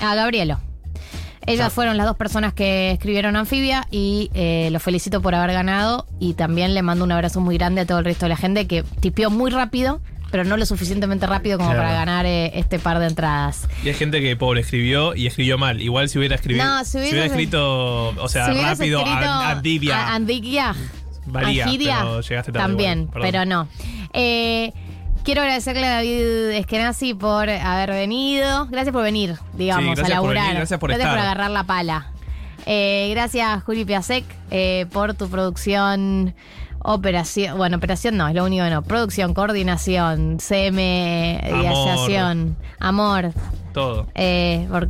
A 0.00 0.14
Gabrielo. 0.14 0.58
Ellas 1.48 1.72
fueron 1.72 1.96
las 1.96 2.06
dos 2.06 2.16
personas 2.16 2.52
que 2.52 2.90
escribieron 2.92 3.36
Anfibia 3.36 3.86
y 3.90 4.30
eh, 4.34 4.68
los 4.72 4.82
felicito 4.82 5.20
por 5.22 5.34
haber 5.34 5.52
ganado. 5.52 6.06
Y 6.20 6.34
también 6.34 6.74
le 6.74 6.82
mando 6.82 7.04
un 7.04 7.12
abrazo 7.12 7.40
muy 7.40 7.56
grande 7.58 7.80
a 7.82 7.86
todo 7.86 7.98
el 7.98 8.04
resto 8.04 8.26
de 8.26 8.30
la 8.30 8.36
gente 8.36 8.66
que 8.66 8.82
tipió 9.00 9.30
muy 9.30 9.50
rápido, 9.50 10.00
pero 10.30 10.44
no 10.44 10.56
lo 10.56 10.66
suficientemente 10.66 11.26
rápido 11.26 11.56
como 11.58 11.70
Claro. 11.70 11.82
para 11.84 11.94
ganar 11.94 12.26
eh, 12.26 12.50
este 12.58 12.78
par 12.78 12.98
de 12.98 13.06
entradas. 13.06 13.66
Y 13.82 13.88
hay 13.88 13.94
gente 13.94 14.20
que, 14.20 14.36
pobre, 14.36 14.60
escribió 14.60 15.14
y 15.14 15.26
escribió 15.26 15.56
mal. 15.58 15.80
Igual 15.80 16.08
si 16.08 16.18
hubiera, 16.18 16.34
escribido, 16.34 16.64
No, 16.66 16.84
si 16.84 16.90
si 16.92 16.96
hubieras- 16.98 17.12
hubiera 17.12 17.26
escrito, 17.26 18.08
o 18.08 18.28
sea, 18.28 18.52
Si 18.52 18.60
rápido, 18.60 19.04
Andivia. 19.06 19.96
a- 20.08 20.14
Andigia. 20.14 20.74
Valía, 21.26 21.66
pero 21.66 22.20
llegaste 22.22 22.52
tarde 22.52 22.66
También, 22.66 23.00
igual, 23.02 23.20
pero 23.22 23.44
no. 23.44 23.68
Eh, 24.14 24.72
quiero 25.28 25.42
agradecerle 25.42 25.86
a 25.86 25.96
David 25.96 26.52
Eskenazi 26.52 27.12
por 27.12 27.50
haber 27.50 27.90
venido. 27.90 28.64
Gracias 28.70 28.94
por 28.94 29.02
venir, 29.02 29.36
digamos, 29.52 29.84
Sí, 29.84 29.88
gracias 29.96 30.06
a 30.06 30.20
por 30.22 30.28
laburar. 30.28 30.42
venir, 30.44 30.56
gracias 30.56 30.80
por 30.80 30.90
estar. 30.90 31.18
agarrar 31.18 31.50
la 31.50 31.64
pala. 31.64 32.06
Eh, 32.64 33.08
gracias, 33.10 33.62
Juli 33.64 33.84
Piasek, 33.84 34.24
eh, 34.50 34.86
por 34.90 35.12
tu 35.12 35.28
producción. 35.28 36.34
Operación, 36.80 37.58
bueno, 37.58 37.76
operación 37.76 38.16
no, 38.16 38.26
es 38.28 38.34
lo 38.34 38.42
único 38.46 38.64
que 38.64 38.70
no. 38.70 38.80
Producción, 38.80 39.34
coordinación, 39.34 40.38
CM, 40.40 41.40
Amor. 41.44 41.60
ideación, 41.60 42.56
amor, 42.80 43.32
Todo. 43.74 44.06
eh, 44.14 44.66
por 44.70 44.88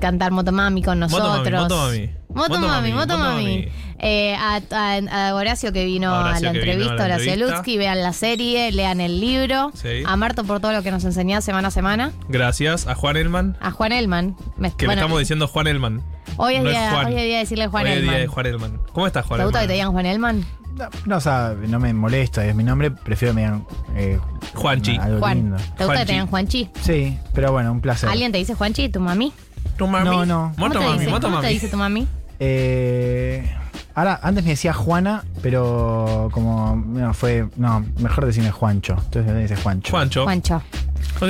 cantar 0.00 0.32
Motomami 0.32 0.82
con 0.82 0.98
nosotros. 0.98 1.28
Motomami, 1.40 1.60
Motomami. 1.62 2.10
Motomami, 2.34 2.92
Motomami, 2.92 2.92
Motomami. 2.92 3.44
Motomami. 3.44 3.68
Eh, 4.06 4.34
a, 4.36 4.60
a- 4.72 5.28
a 5.28 5.34
Horacio 5.34 5.72
que 5.72 5.84
vino 5.84 6.12
A 6.14 6.20
Horacio 6.20 6.50
a 6.50 6.52
la 6.52 6.58
que 6.58 6.58
vino 6.60 6.72
a 6.72 6.76
la 6.76 6.82
entrevista, 6.82 7.04
Horacio 7.04 7.32
entrevista. 7.32 7.56
Lutsky, 7.56 7.78
vean 7.78 8.02
la 8.02 8.12
serie, 8.12 8.72
lean 8.72 9.00
el 9.00 9.20
libro. 9.20 9.70
Sí. 9.74 10.02
A 10.06 10.16
Marto 10.16 10.44
por 10.44 10.60
todo 10.60 10.72
lo 10.72 10.82
que 10.82 10.90
nos 10.90 11.04
enseñás 11.04 11.44
semana 11.44 11.68
a 11.68 11.70
semana. 11.70 12.12
Gracias 12.28 12.86
a 12.86 12.94
Juan 12.94 13.16
Elman. 13.16 13.56
A 13.60 13.70
Juan 13.70 13.92
Elman. 13.92 14.36
Me- 14.58 14.70
Que 14.76 14.86
bueno, 14.86 15.00
le 15.00 15.04
estamos 15.04 15.18
diciendo 15.20 15.48
Juan 15.48 15.66
Elman. 15.68 16.02
hoy, 16.36 16.56
es 16.56 16.62
no 16.62 16.68
es 16.70 16.76
día, 16.76 16.90
Juan. 16.90 17.06
hoy 17.06 17.12
es 17.14 17.22
día 17.22 17.32
de 17.34 17.38
decirle 17.40 17.66
Juan 17.68 17.84
Hoy 17.84 17.90
es 17.92 17.96
Elman. 17.98 18.10
día 18.14 18.20
de 18.20 18.26
Juan 18.26 18.46
Elman. 18.46 18.80
¿Cómo 18.92 19.06
estás, 19.06 19.24
Juan 19.26 19.38
¿Te 19.40 19.44
gusta 19.44 19.60
que 19.62 19.66
te 19.68 19.72
digan 19.74 19.92
Juan 19.92 20.06
Elman? 20.06 20.44
No, 20.76 20.88
no, 21.06 21.16
o 21.18 21.20
sea, 21.20 21.54
no 21.68 21.78
me 21.78 21.94
molesta, 21.94 22.44
es 22.44 22.52
mi 22.56 22.64
nombre, 22.64 22.90
prefiero 22.90 23.32
que 23.32 23.36
me 23.36 23.42
digan 23.42 23.64
eh, 23.94 24.18
Juanchi. 24.54 24.96
algo 24.96 25.20
Juan. 25.20 25.36
lindo. 25.36 25.56
¿Te 25.56 25.62
gusta 25.62 25.76
que 25.78 25.84
Juanchi. 25.84 26.06
te 26.06 26.12
digan 26.12 26.26
Juanchi? 26.26 26.70
Sí, 26.82 27.18
pero 27.32 27.52
bueno, 27.52 27.70
un 27.70 27.80
placer. 27.80 28.08
¿Alguien 28.10 28.32
te 28.32 28.38
dice 28.38 28.54
Juanchi? 28.54 28.88
¿Tu 28.88 28.98
mami? 28.98 29.32
¿Tu 29.78 29.86
mami? 29.86 30.04
No, 30.10 30.26
no. 30.26 30.52
¿Cómo 30.56 30.66
Moto 30.66 30.80
te 30.80 30.84
mami, 30.84 30.98
dice? 30.98 31.10
moto 31.12 31.26
¿Cómo 31.28 31.36
te 31.38 31.42
mami. 31.46 31.54
dice 31.54 31.68
tu 31.68 31.76
mami? 31.76 32.08
Eh, 32.40 33.50
ahora, 33.94 34.20
antes 34.22 34.44
me 34.44 34.50
decía 34.50 34.72
Juana, 34.72 35.24
pero 35.42 36.28
como 36.32 36.76
no, 36.76 37.14
fue, 37.14 37.46
no, 37.56 37.84
mejor 37.98 38.26
decirme 38.26 38.50
Juancho. 38.50 38.96
Entonces 39.04 39.32
me 39.32 39.40
dice 39.42 39.56
Juancho. 39.56 39.90
Juancho. 39.90 40.24
Juancho. 40.24 40.62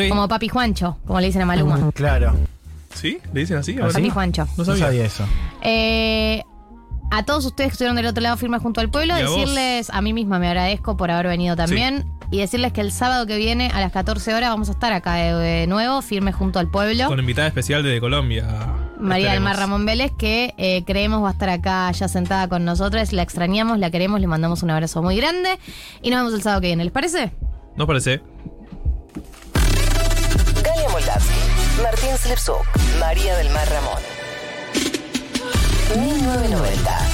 Como 0.09 0.29
papi 0.29 0.49
Juancho, 0.49 0.97
como 1.07 1.21
le 1.21 1.27
dicen 1.27 1.43
a 1.43 1.47
Maluma. 1.47 1.91
Claro. 1.93 2.35
¿Sí? 2.95 3.19
¿Le 3.33 3.41
dicen 3.41 3.59
así? 3.59 3.77
¿Ah, 3.81 3.89
sí? 3.89 3.95
Papi 3.95 4.11
Juancho. 4.11 4.47
No 4.57 4.65
No 4.65 4.77
sabía. 4.77 5.05
eso. 5.05 5.25
Eh, 5.63 6.43
a 7.11 7.25
todos 7.25 7.45
ustedes 7.45 7.69
que 7.69 7.73
estuvieron 7.73 7.97
del 7.97 8.07
otro 8.07 8.23
lado 8.23 8.37
firmes 8.37 8.63
junto 8.63 8.81
al 8.81 8.89
pueblo, 8.91 9.15
a 9.15 9.23
vos. 9.23 9.31
decirles, 9.37 9.91
a 9.91 10.01
mí 10.01 10.13
misma 10.13 10.39
me 10.39 10.49
agradezco 10.49 10.97
por 10.97 11.11
haber 11.11 11.29
venido 11.29 11.55
también, 11.55 12.05
y 12.31 12.39
decirles 12.39 12.73
que 12.73 12.81
el 12.81 12.91
sábado 12.93 13.27
que 13.27 13.37
viene 13.37 13.71
a 13.75 13.81
las 13.81 13.93
14 13.93 14.35
horas 14.35 14.51
vamos 14.51 14.69
a 14.69 14.73
estar 14.73 14.93
acá 14.93 15.15
de, 15.15 15.35
de 15.35 15.67
nuevo, 15.67 16.03
firmes 16.03 16.35
junto 16.35 16.59
al 16.59 16.69
pueblo. 16.71 17.07
Con 17.07 17.21
invitada 17.21 17.47
especial 17.49 17.83
desde 17.83 18.01
Colombia. 18.01 18.47
María 18.99 19.33
del. 19.33 19.41
Mar 19.41 19.57
Ramón 19.57 19.85
Vélez, 19.87 20.13
que 20.17 20.55
eh, 20.57 20.85
creemos 20.85 21.23
va 21.23 21.29
a 21.29 21.33
estar 21.33 21.51
acá 21.51 21.91
ya 21.93 22.09
sentada 22.09 22.49
con 22.49 22.65
nosotras. 22.65 23.13
La 23.13 23.23
extrañamos, 23.23 23.79
la 23.79 23.91
queremos, 23.91 24.21
le 24.21 24.27
mandamos 24.27 24.63
un 24.63 24.71
abrazo 24.71 25.03
muy 25.03 25.17
grande. 25.17 25.59
Y 26.03 26.11
nos 26.11 26.21
vemos 26.21 26.35
el 26.35 26.43
sábado 26.43 26.61
que 26.61 26.69
viene, 26.69 26.85
¿les 26.85 26.93
parece? 26.93 27.33
¿No 27.77 27.87
parece? 27.87 28.21
Galia 30.63 30.89
Moldavsky, 30.91 31.83
Martín 31.83 32.17
Slepsuk, 32.17 32.67
María 33.01 33.37
del 33.37 33.51
Mar 33.51 33.69
Ramón. 33.69 34.03
1990. 35.97 37.14